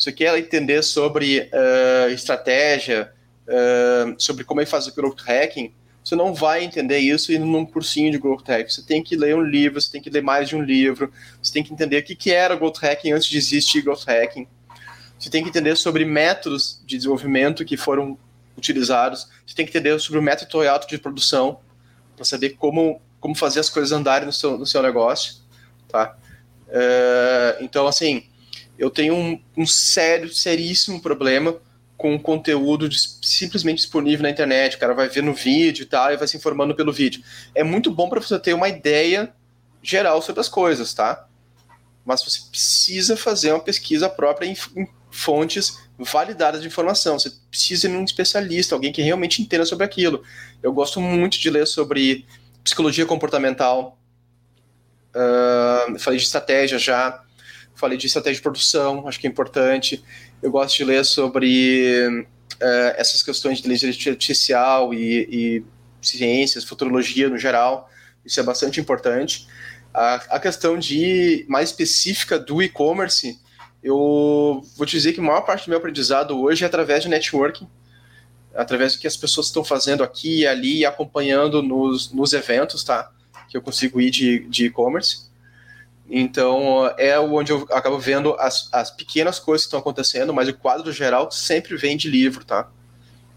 [0.00, 3.12] você quer entender sobre uh, estratégia,
[3.46, 7.44] uh, sobre como é que faz o growth hacking, você não vai entender isso indo
[7.44, 8.70] num cursinho de growth hacking.
[8.70, 11.52] Você tem que ler um livro, você tem que ler mais de um livro, você
[11.52, 14.48] tem que entender o que, que era growth hacking antes de existir growth hacking.
[15.18, 18.18] Você tem que entender sobre métodos de desenvolvimento que foram
[18.56, 19.28] utilizados.
[19.46, 21.60] Você tem que entender sobre o método Toyota de produção
[22.16, 25.34] para saber como, como fazer as coisas andarem no seu, no seu negócio.
[25.86, 26.16] Tá?
[26.68, 28.29] Uh, então, assim,
[28.80, 31.54] eu tenho um, um sério, seríssimo problema
[31.98, 34.74] com conteúdo de, simplesmente disponível na internet.
[34.74, 37.22] O cara vai ver no vídeo e tal, e vai se informando pelo vídeo.
[37.54, 39.34] É muito bom para você ter uma ideia
[39.82, 41.28] geral sobre as coisas, tá?
[42.06, 47.18] Mas você precisa fazer uma pesquisa própria em, em fontes validadas de informação.
[47.18, 50.22] Você precisa ir num especialista, alguém que realmente entenda sobre aquilo.
[50.62, 52.24] Eu gosto muito de ler sobre
[52.64, 53.98] psicologia comportamental.
[55.14, 57.22] Uh, falei de estratégia já
[57.74, 60.04] falei de estratégia de produção, acho que é importante.
[60.42, 62.26] Eu gosto de ler sobre
[62.60, 65.64] uh, essas questões de inteligência artificial e, e,
[66.02, 67.90] ciências, futurologia no geral,
[68.24, 69.46] isso é bastante importante.
[69.92, 73.38] A, a questão de mais específica do e-commerce,
[73.82, 77.08] eu vou te dizer que a maior parte do meu aprendizado hoje é através de
[77.08, 77.66] networking,
[78.54, 83.10] através do que as pessoas estão fazendo aqui e ali, acompanhando nos, nos eventos, tá?
[83.48, 85.29] Que eu consigo ir de e-commerce.
[86.12, 90.54] Então, é onde eu acabo vendo as, as pequenas coisas que estão acontecendo, mas o
[90.54, 92.68] quadro geral sempre vem de livro, tá?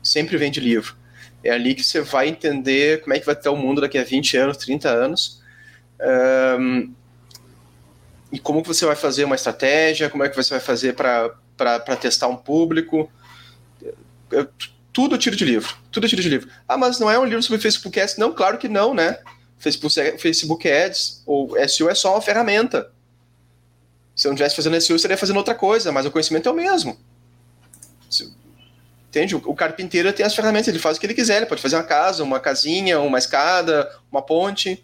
[0.01, 0.95] Sempre vem de livro.
[1.43, 4.03] É ali que você vai entender como é que vai estar o mundo daqui a
[4.03, 5.41] 20 anos, 30 anos.
[6.59, 6.91] Um,
[8.31, 11.97] e como que você vai fazer uma estratégia, como é que você vai fazer para
[12.01, 13.11] testar um público.
[14.31, 14.49] Eu,
[14.91, 15.75] tudo tiro de livro.
[15.91, 16.49] Tudo tiro de livro.
[16.67, 18.17] Ah, mas não é um livro sobre Facebook Ads?
[18.17, 19.19] Não, claro que não, né?
[19.63, 22.91] Facebook, Facebook Ads ou SEO é só uma ferramenta.
[24.13, 26.51] Se eu não estivesse fazendo SEO, eu estaria fazendo outra coisa, mas o conhecimento é
[26.51, 26.97] o mesmo.
[29.07, 29.35] Entende?
[29.35, 31.83] O carpinteiro tem as ferramentas, ele faz o que ele quiser, ele pode fazer uma
[31.83, 34.83] casa, uma casinha, uma escada, uma ponte.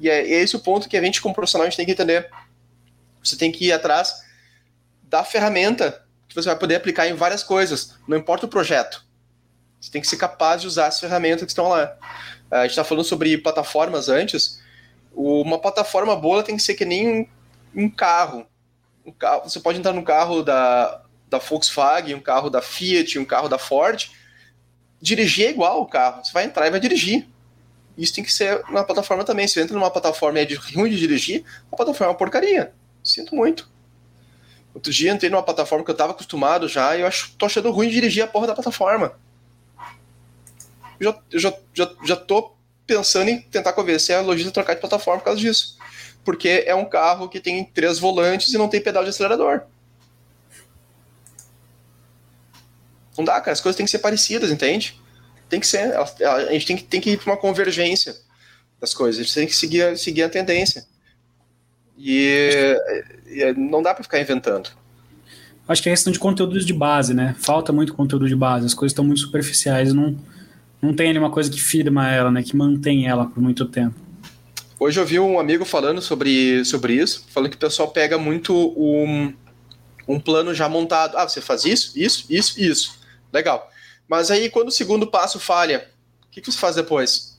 [0.00, 1.92] E é, é esse o ponto que a gente, como profissional, a gente tem que
[1.92, 2.30] entender.
[3.22, 4.22] Você tem que ir atrás
[5.02, 9.04] da ferramenta que você vai poder aplicar em várias coisas, não importa o projeto.
[9.80, 11.96] Você tem que ser capaz de usar as ferramentas que estão lá.
[12.54, 14.60] A gente está falando sobre plataformas antes.
[15.12, 17.28] Uma plataforma boa tem que ser que nem
[17.74, 18.46] um carro.
[19.04, 23.24] Um carro você pode entrar no carro da, da Volkswagen, um carro da Fiat, um
[23.24, 24.08] carro da Ford.
[25.00, 26.24] Dirigir é igual o carro.
[26.24, 27.26] Você vai entrar e vai dirigir.
[27.98, 29.48] Isso tem que ser na plataforma também.
[29.48, 32.72] Se entra numa plataforma e é ruim de dirigir, a plataforma é uma porcaria.
[33.02, 33.68] Sinto muito.
[34.72, 37.72] Outro dia entrei numa plataforma que eu estava acostumado já e eu acho, tô achando
[37.72, 39.18] ruim dirigir a porra da plataforma.
[41.00, 42.54] Já, já, já, já tô
[42.86, 45.78] pensando em tentar convencer a lojista a trocar de plataforma por causa disso.
[46.24, 49.62] Porque é um carro que tem três volantes e não tem pedal de acelerador.
[53.16, 53.52] Não dá, cara.
[53.52, 55.00] As coisas têm que ser parecidas, entende?
[55.48, 55.94] Tem que ser.
[55.94, 58.16] A gente tem que, tem que ir para uma convergência
[58.80, 59.20] das coisas.
[59.20, 60.84] A gente tem que seguir, seguir a tendência.
[61.96, 62.76] E,
[63.26, 64.70] e não dá para ficar inventando.
[65.66, 67.34] Acho que é questão de conteúdos de base, né?
[67.38, 68.66] Falta muito conteúdo de base.
[68.66, 69.94] As coisas estão muito superficiais.
[69.94, 70.18] Não,
[70.84, 72.42] não tem ali uma coisa que firma ela, né?
[72.42, 73.94] Que mantém ela por muito tempo.
[74.78, 78.54] Hoje eu vi um amigo falando sobre, sobre isso, falando que o pessoal pega muito
[78.76, 79.32] um,
[80.06, 81.16] um plano já montado.
[81.16, 82.98] Ah, você faz isso, isso, isso, isso.
[83.32, 83.70] Legal.
[84.06, 85.88] Mas aí, quando o segundo passo falha,
[86.26, 87.38] o que, que você faz depois?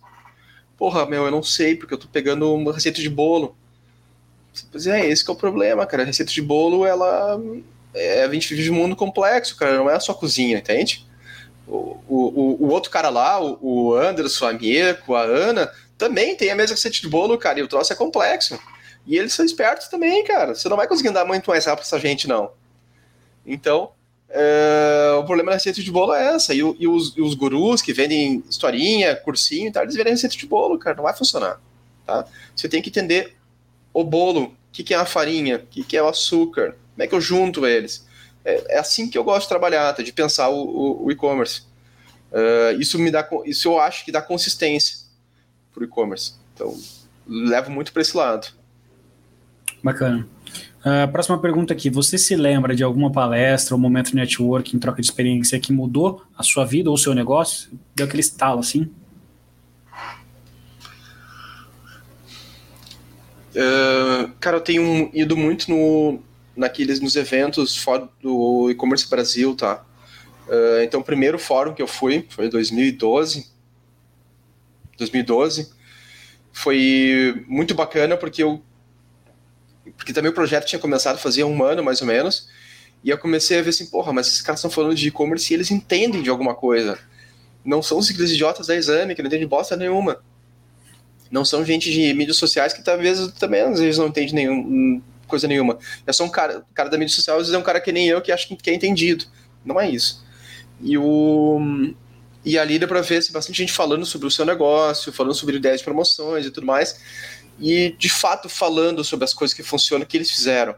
[0.76, 3.56] Porra, meu, eu não sei, porque eu tô pegando uma receita de bolo.
[4.72, 6.02] Pois é, esse é o problema, cara.
[6.02, 7.40] A receita de bolo, ela.
[7.94, 9.78] É, a gente vive um mundo complexo, cara.
[9.78, 11.05] Não é só cozinha, entende?
[11.68, 16.56] O, o, o outro cara lá, o, o Anderson, a a Ana, também tem a
[16.56, 17.60] mesma receita de bolo, cara.
[17.60, 18.60] E o troço é complexo.
[19.08, 20.56] E eles são espertos também, cara.
[20.56, 22.52] Você não vai conseguir andar muito mais rápido essa gente, não.
[23.46, 23.92] Então,
[24.30, 26.54] é, o problema da receita de bolo é essa.
[26.54, 30.36] E, e, os, e, os, gurus que vendem historinha, cursinho e tal, eles vendem receita
[30.36, 30.96] de bolo, cara.
[30.96, 31.62] Não vai funcionar.
[32.06, 32.26] Tá?
[32.56, 33.36] Você tem que entender
[33.94, 37.04] o bolo, o que, que é a farinha, o que, que é o açúcar, como
[37.04, 38.06] é que eu junto eles.
[38.46, 40.04] É, é assim que eu gosto de trabalhar, tá?
[40.04, 41.64] de pensar o, o, o e-commerce.
[42.32, 45.00] Uh, isso me dá, isso eu acho que dá consistência
[45.74, 46.34] para o e-commerce.
[46.54, 46.78] Então,
[47.28, 48.48] levo muito para esse lado.
[49.84, 50.28] Bacana.
[50.86, 51.90] Uh, próxima pergunta aqui.
[51.90, 56.22] Você se lembra de alguma palestra ou momento de networking, troca de experiência que mudou
[56.38, 57.72] a sua vida ou o seu negócio?
[57.96, 58.92] Deu aquele estalo assim?
[63.56, 66.20] Uh, cara, eu tenho ido muito no,
[66.56, 69.86] naqueles, nos eventos fora do e-commerce Brasil, tá?
[70.48, 73.48] Uh, então, o primeiro fórum que eu fui foi em 2012.
[74.98, 75.72] 2012.
[76.52, 78.64] Foi muito bacana porque eu
[79.98, 82.50] porque também o projeto tinha começado fazia um ano, mais ou menos,
[83.04, 85.56] e eu comecei a ver assim, porra, mas esses caras estão falando de e-commerce e
[85.56, 86.98] eles entendem de alguma coisa.
[87.64, 90.24] Não são os idiotas da exame, que não entendem bosta nenhuma.
[91.30, 95.48] Não são gente de mídias sociais que talvez também às vezes não entende nenhum, coisa
[95.48, 95.78] nenhuma.
[96.06, 98.08] É só um cara, cara da mídia social, às vezes é um cara que nem
[98.08, 99.26] eu que acha que é entendido.
[99.64, 100.24] Não é isso.
[100.82, 101.94] E o
[102.44, 105.56] e ali dá para ver assim, bastante gente falando sobre o seu negócio, falando sobre
[105.56, 107.00] ideias de promoções e tudo mais
[107.60, 110.74] e de fato falando sobre as coisas que funcionam que eles fizeram.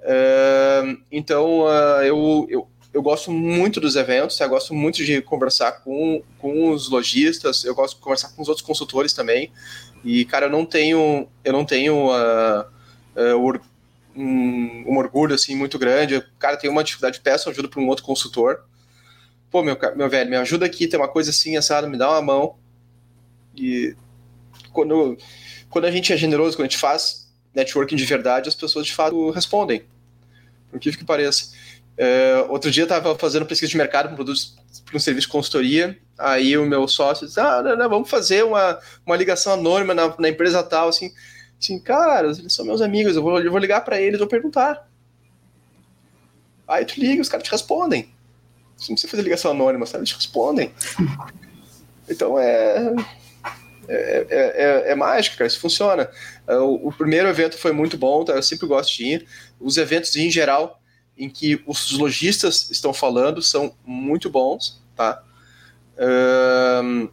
[0.00, 5.72] Uh, então uh, eu, eu, eu gosto muito dos eventos, eu gosto muito de conversar
[5.82, 9.50] com, com os lojistas, eu gosto de conversar com os outros consultores também.
[10.04, 12.64] E cara, eu não tenho eu não tenho uh,
[14.16, 16.16] um, um, orgulho assim muito grande.
[16.16, 18.64] O cara tem uma dificuldade, peço ajuda para um outro consultor.
[19.50, 22.22] Pô, meu, meu velho, me ajuda aqui, tem uma coisa assim, assado, me dá uma
[22.22, 22.56] mão.
[23.56, 23.94] E
[24.72, 25.16] quando
[25.70, 28.92] quando a gente é generoso, quando a gente faz networking de verdade, as pessoas de
[28.92, 29.84] fato respondem.
[30.70, 31.52] Por que que pareça.
[31.96, 34.24] É, outro dia eu estava fazendo pesquisa de mercado para
[34.84, 35.98] para um serviço de consultoria.
[36.18, 40.14] Aí o meu sócio disse: Ah, não, não, vamos fazer uma, uma ligação anônima na,
[40.18, 40.88] na empresa tal.
[40.88, 41.12] Assim,
[41.64, 44.88] assim, cara, eles são meus amigos, eu vou, eu vou ligar para eles, vou perguntar.
[46.66, 48.08] Aí tu liga, os caras te respondem.
[48.76, 50.00] Você não precisa fazer ligação anônima, sabe?
[50.00, 50.72] Eles te respondem.
[52.06, 52.94] Então é
[53.88, 56.08] é, é, é, é mágica, cara, isso funciona.
[56.46, 58.32] É, o, o, primeiro evento foi muito bom, tá?
[58.32, 59.26] eu sempre gosto de ir.
[59.60, 60.80] Os eventos em geral,
[61.16, 65.22] em que os lojistas estão falando, são muito bons, tá?
[66.82, 67.08] Um,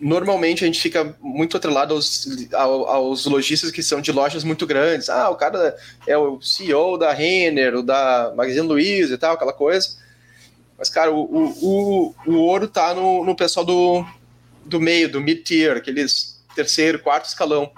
[0.00, 5.08] normalmente a gente fica muito atrelado aos, aos lojistas que são de lojas muito grandes.
[5.08, 5.76] Ah, o cara
[6.06, 9.96] é o CEO da Renner, o da Magazine Luiza e tal, aquela coisa.
[10.78, 14.04] Mas, cara, o, o, o, o ouro tá no, no pessoal do,
[14.64, 17.70] do meio, do mid-tier, aqueles terceiro, quarto escalão,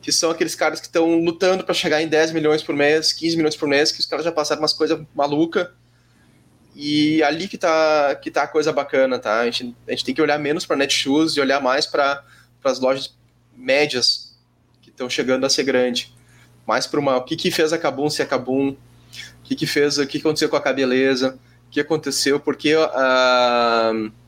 [0.00, 3.36] que são aqueles caras que estão lutando para chegar em 10 milhões por mês, 15
[3.36, 5.72] milhões por mês, que os caras já passaram umas coisas maluca
[6.74, 9.40] e ali que tá, que tá a coisa bacana, tá?
[9.40, 12.24] A gente, a gente tem que olhar menos para Netshoes e olhar mais para
[12.64, 13.14] as lojas
[13.56, 14.36] médias
[14.82, 16.12] que estão chegando a ser grande.
[16.66, 17.16] Mais para uma.
[17.16, 18.70] O que, que fez a Kabum ser a Kabum?
[18.70, 18.76] O
[19.44, 19.98] que, que fez.
[19.98, 21.38] O que aconteceu com a Cabeleza?
[21.66, 22.40] O que aconteceu?
[22.40, 23.92] Porque a.
[23.94, 24.24] Uh,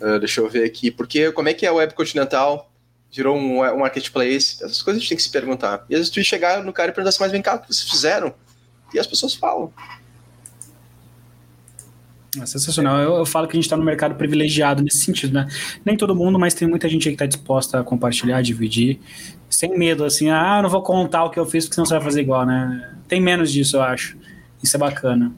[0.00, 0.90] Uh, deixa eu ver aqui.
[0.90, 2.70] Porque como é que é a web continental?
[3.10, 4.62] Virou um, um marketplace?
[4.62, 5.84] Essas coisas a gente tem que se perguntar.
[5.88, 7.68] E às vezes tu chegar no cara e perguntar assim, mas vem cá, o que
[7.68, 8.34] vocês fizeram?
[8.92, 9.72] E as pessoas falam.
[12.40, 12.98] É sensacional.
[12.98, 15.46] Eu, eu, falo que a gente está no mercado privilegiado nesse sentido, né?
[15.84, 19.00] Nem todo mundo, mas tem muita gente que está disposta a compartilhar, dividir,
[19.48, 22.02] sem medo, assim, ah, não vou contar o que eu fiz porque senão você vai
[22.02, 22.94] fazer igual, né?
[23.08, 24.16] Tem menos disso, eu acho.
[24.62, 25.32] Isso é bacana.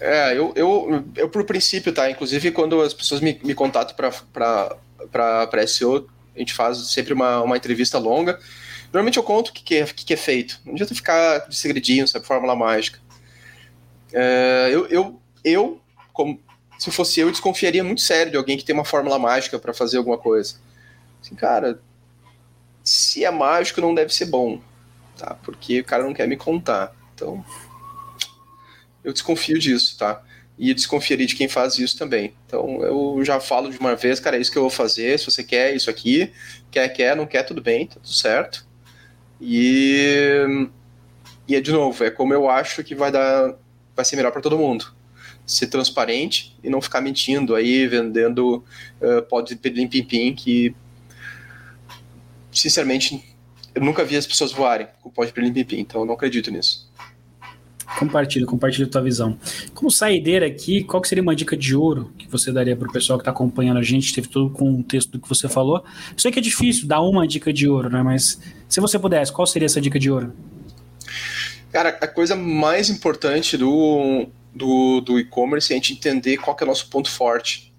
[0.00, 2.10] É, eu, eu, eu por princípio, tá?
[2.10, 7.56] Inclusive, quando as pessoas me, me contatam para SEO, a gente faz sempre uma, uma
[7.56, 8.38] entrevista longa.
[8.92, 10.60] Normalmente eu conto o que, que, é, que, que é feito.
[10.64, 12.26] Não adianta ficar de segredinho, sabe?
[12.26, 12.98] Fórmula mágica.
[14.12, 15.81] É, eu, eu, eu
[16.12, 16.40] como,
[16.78, 19.72] se fosse eu, eu desconfiaria muito sério de alguém que tem uma fórmula mágica para
[19.72, 20.56] fazer alguma coisa.
[21.20, 21.80] Assim, cara,
[22.82, 24.60] se é mágico, não deve ser bom,
[25.16, 25.36] tá?
[25.42, 26.94] Porque o cara não quer me contar.
[27.14, 27.44] Então,
[29.04, 30.22] eu desconfio disso, tá?
[30.58, 32.34] E desconfiaria de quem faz isso também.
[32.46, 35.18] Então, eu já falo de uma vez, cara, é isso que eu vou fazer.
[35.18, 36.32] Se você quer isso aqui,
[36.70, 38.66] quer, quer, não quer, tudo bem, tá tudo certo.
[39.40, 40.68] E,
[41.48, 43.54] e é de novo, é como eu acho que vai dar,
[43.94, 44.92] vai ser melhor para todo mundo
[45.52, 48.64] ser transparente e não ficar mentindo aí, vendendo
[49.00, 50.74] uh, pode pedir pim-pim, que
[52.50, 53.22] sinceramente
[53.74, 56.90] eu nunca vi as pessoas voarem com pode pedir pim-pim, então eu não acredito nisso.
[57.98, 59.38] Compartilha, compartilha a tua visão.
[59.74, 62.92] Como saideira aqui, qual que seria uma dica de ouro que você daria para o
[62.92, 64.14] pessoal que está acompanhando a gente?
[64.14, 65.84] Teve todo o contexto do que você falou.
[66.16, 68.02] Sei que é difícil dar uma dica de ouro, né?
[68.02, 70.32] Mas se você pudesse, qual seria essa dica de ouro?
[71.70, 76.64] Cara, a coisa mais importante do, do, do e-commerce é a gente entender qual é
[76.64, 77.72] o nosso ponto forte.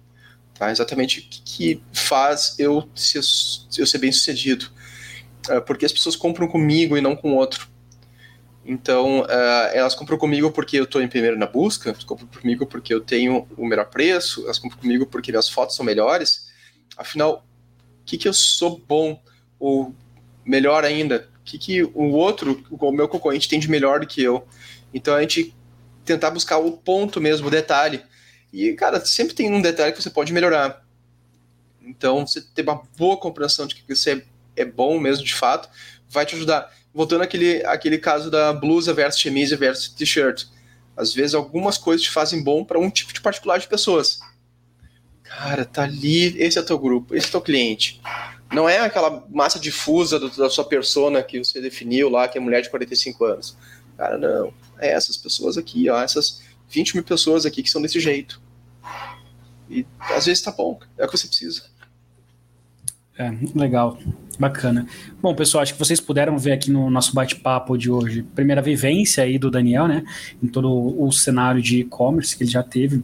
[0.54, 0.70] Tá?
[0.70, 3.20] Exatamente o que, que faz eu ser,
[3.78, 4.70] eu ser bem sucedido.
[5.48, 7.68] Uh, porque as pessoas compram comigo e não com outro.
[8.64, 12.66] Então, uh, elas compram comigo porque eu estou em primeiro na busca, elas compram comigo
[12.66, 16.48] porque eu tenho o melhor preço, elas compram comigo porque minhas fotos são melhores.
[16.96, 17.44] Afinal,
[18.00, 19.22] o que, que eu sou bom?
[19.58, 19.94] Ou
[20.44, 24.22] melhor ainda, o que, que o outro, o meu concorrente, tem de melhor do que
[24.22, 24.46] eu?
[24.92, 25.54] Então, a gente
[26.04, 28.02] tentar buscar o ponto mesmo, o detalhe.
[28.52, 30.84] E, cara, sempre tem um detalhe que você pode melhorar.
[31.82, 34.24] Então, você ter uma boa compreensão de que você
[34.56, 35.68] é bom mesmo, de fato,
[36.08, 36.72] vai te ajudar.
[36.92, 40.44] Voltando àquele, àquele caso da blusa versus chemise versus t-shirt.
[40.96, 44.20] Às vezes, algumas coisas te fazem bom para um tipo de particular de pessoas.
[45.24, 48.00] Cara, tá ali, esse é o teu grupo, esse é o teu cliente.
[48.52, 52.40] Não é aquela massa difusa do, da sua persona que você definiu lá, que é
[52.40, 53.56] mulher de 45 anos.
[53.96, 58.00] Cara, não é essas pessoas aqui, ó, essas 20 mil pessoas aqui que são desse
[58.00, 58.40] jeito.
[59.68, 61.62] E às vezes tá bom, é o que você precisa.
[63.16, 63.98] É, legal,
[64.38, 64.86] bacana.
[65.22, 69.22] Bom, pessoal, acho que vocês puderam ver aqui no nosso bate-papo de hoje, primeira vivência
[69.22, 70.04] aí do Daniel, né,
[70.42, 73.02] em todo o cenário de e-commerce que ele já teve.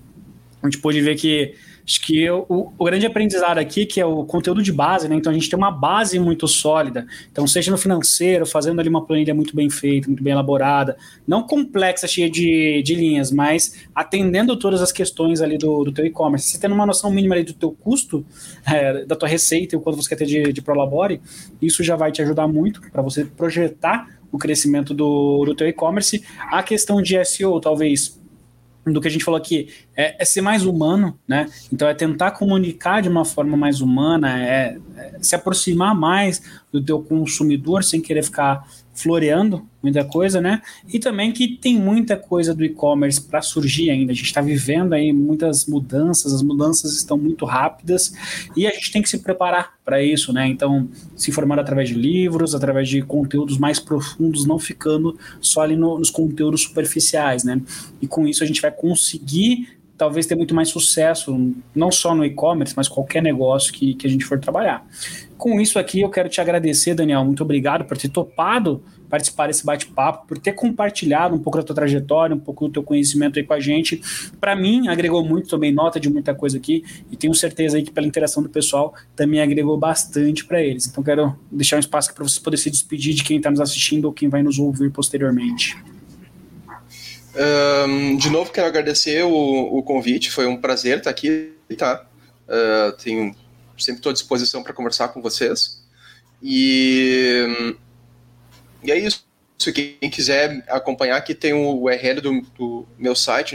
[0.62, 1.54] A gente pôde ver que
[1.84, 5.16] Acho que o, o, grande aprendizado aqui, que é o conteúdo de base, né?
[5.16, 7.06] Então a gente tem uma base muito sólida.
[7.30, 11.42] Então, seja no financeiro, fazendo ali uma planilha muito bem feita, muito bem elaborada, não
[11.42, 16.48] complexa, cheia de, de linhas, mas atendendo todas as questões ali do, do teu e-commerce.
[16.48, 18.24] Você tendo uma noção mínima ali do teu custo,
[18.66, 21.20] é, da tua receita e o quanto você quer ter de, de Prolabore,
[21.60, 26.22] isso já vai te ajudar muito para você projetar o crescimento do, do teu e-commerce.
[26.38, 28.19] A questão de SEO, talvez
[28.86, 31.48] do que a gente falou aqui, é, é, ser mais humano, né?
[31.72, 36.82] Então é tentar comunicar de uma forma mais humana, é, é se aproximar mais do
[36.82, 38.66] teu consumidor sem querer ficar
[39.00, 40.60] floreando muita coisa, né?
[40.92, 44.12] E também que tem muita coisa do e-commerce para surgir ainda.
[44.12, 48.12] A gente está vivendo aí muitas mudanças, as mudanças estão muito rápidas
[48.56, 50.46] e a gente tem que se preparar para isso, né?
[50.46, 55.76] Então, se informar através de livros, através de conteúdos mais profundos, não ficando só ali
[55.76, 57.60] no, nos conteúdos superficiais, né?
[58.00, 62.24] E com isso a gente vai conseguir talvez ter muito mais sucesso, não só no
[62.24, 64.82] e-commerce, mas qualquer negócio que, que a gente for trabalhar.
[65.36, 67.22] Com isso aqui, eu quero te agradecer, Daniel.
[67.22, 71.74] Muito obrigado por ter topado participar desse bate-papo, por ter compartilhado um pouco da tua
[71.74, 74.00] trajetória, um pouco do teu conhecimento aí com a gente.
[74.40, 77.90] Para mim, agregou muito, tomei nota de muita coisa aqui e tenho certeza aí que
[77.90, 80.86] pela interação do pessoal também agregou bastante para eles.
[80.86, 84.04] Então, quero deixar um espaço para vocês poderem se despedir de quem está nos assistindo
[84.04, 85.76] ou quem vai nos ouvir posteriormente.
[87.34, 92.06] Um, de novo, quero agradecer o, o, convite, foi um prazer estar aqui, tá?
[92.46, 93.34] Uh, tenho,
[93.78, 95.80] sempre estou à disposição para conversar com vocês.
[96.42, 97.76] E,
[98.82, 99.28] e é isso.
[99.74, 103.54] Quem quiser acompanhar, aqui tem o URL do, do meu site,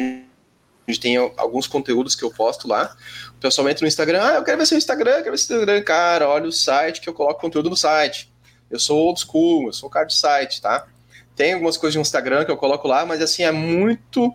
[0.88, 2.95] onde tem alguns conteúdos que eu posto lá.
[3.31, 5.81] O pessoal entra no Instagram, ah, eu quero ver seu Instagram, quero ver seu Instagram.
[5.84, 8.31] Cara, olha o site que eu coloco conteúdo no site.
[8.69, 10.88] Eu sou old school, eu sou cara de site, tá?
[11.35, 14.34] Tem algumas coisas no Instagram que eu coloco lá, mas assim, é muito.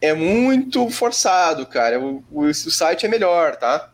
[0.00, 2.00] É muito forçado, cara.
[2.00, 3.90] O, o, o site é melhor, tá?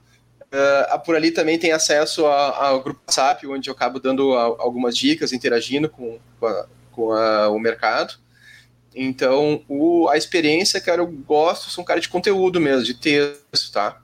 [0.52, 4.96] Uh, por ali também tem acesso ao grupo WhatsApp, onde eu acabo dando a, algumas
[4.96, 8.14] dicas, interagindo com, a, com a, o mercado.
[8.94, 13.70] Então, o, a experiência, cara, eu gosto, sou um cara de conteúdo mesmo, de texto,
[13.72, 14.02] tá?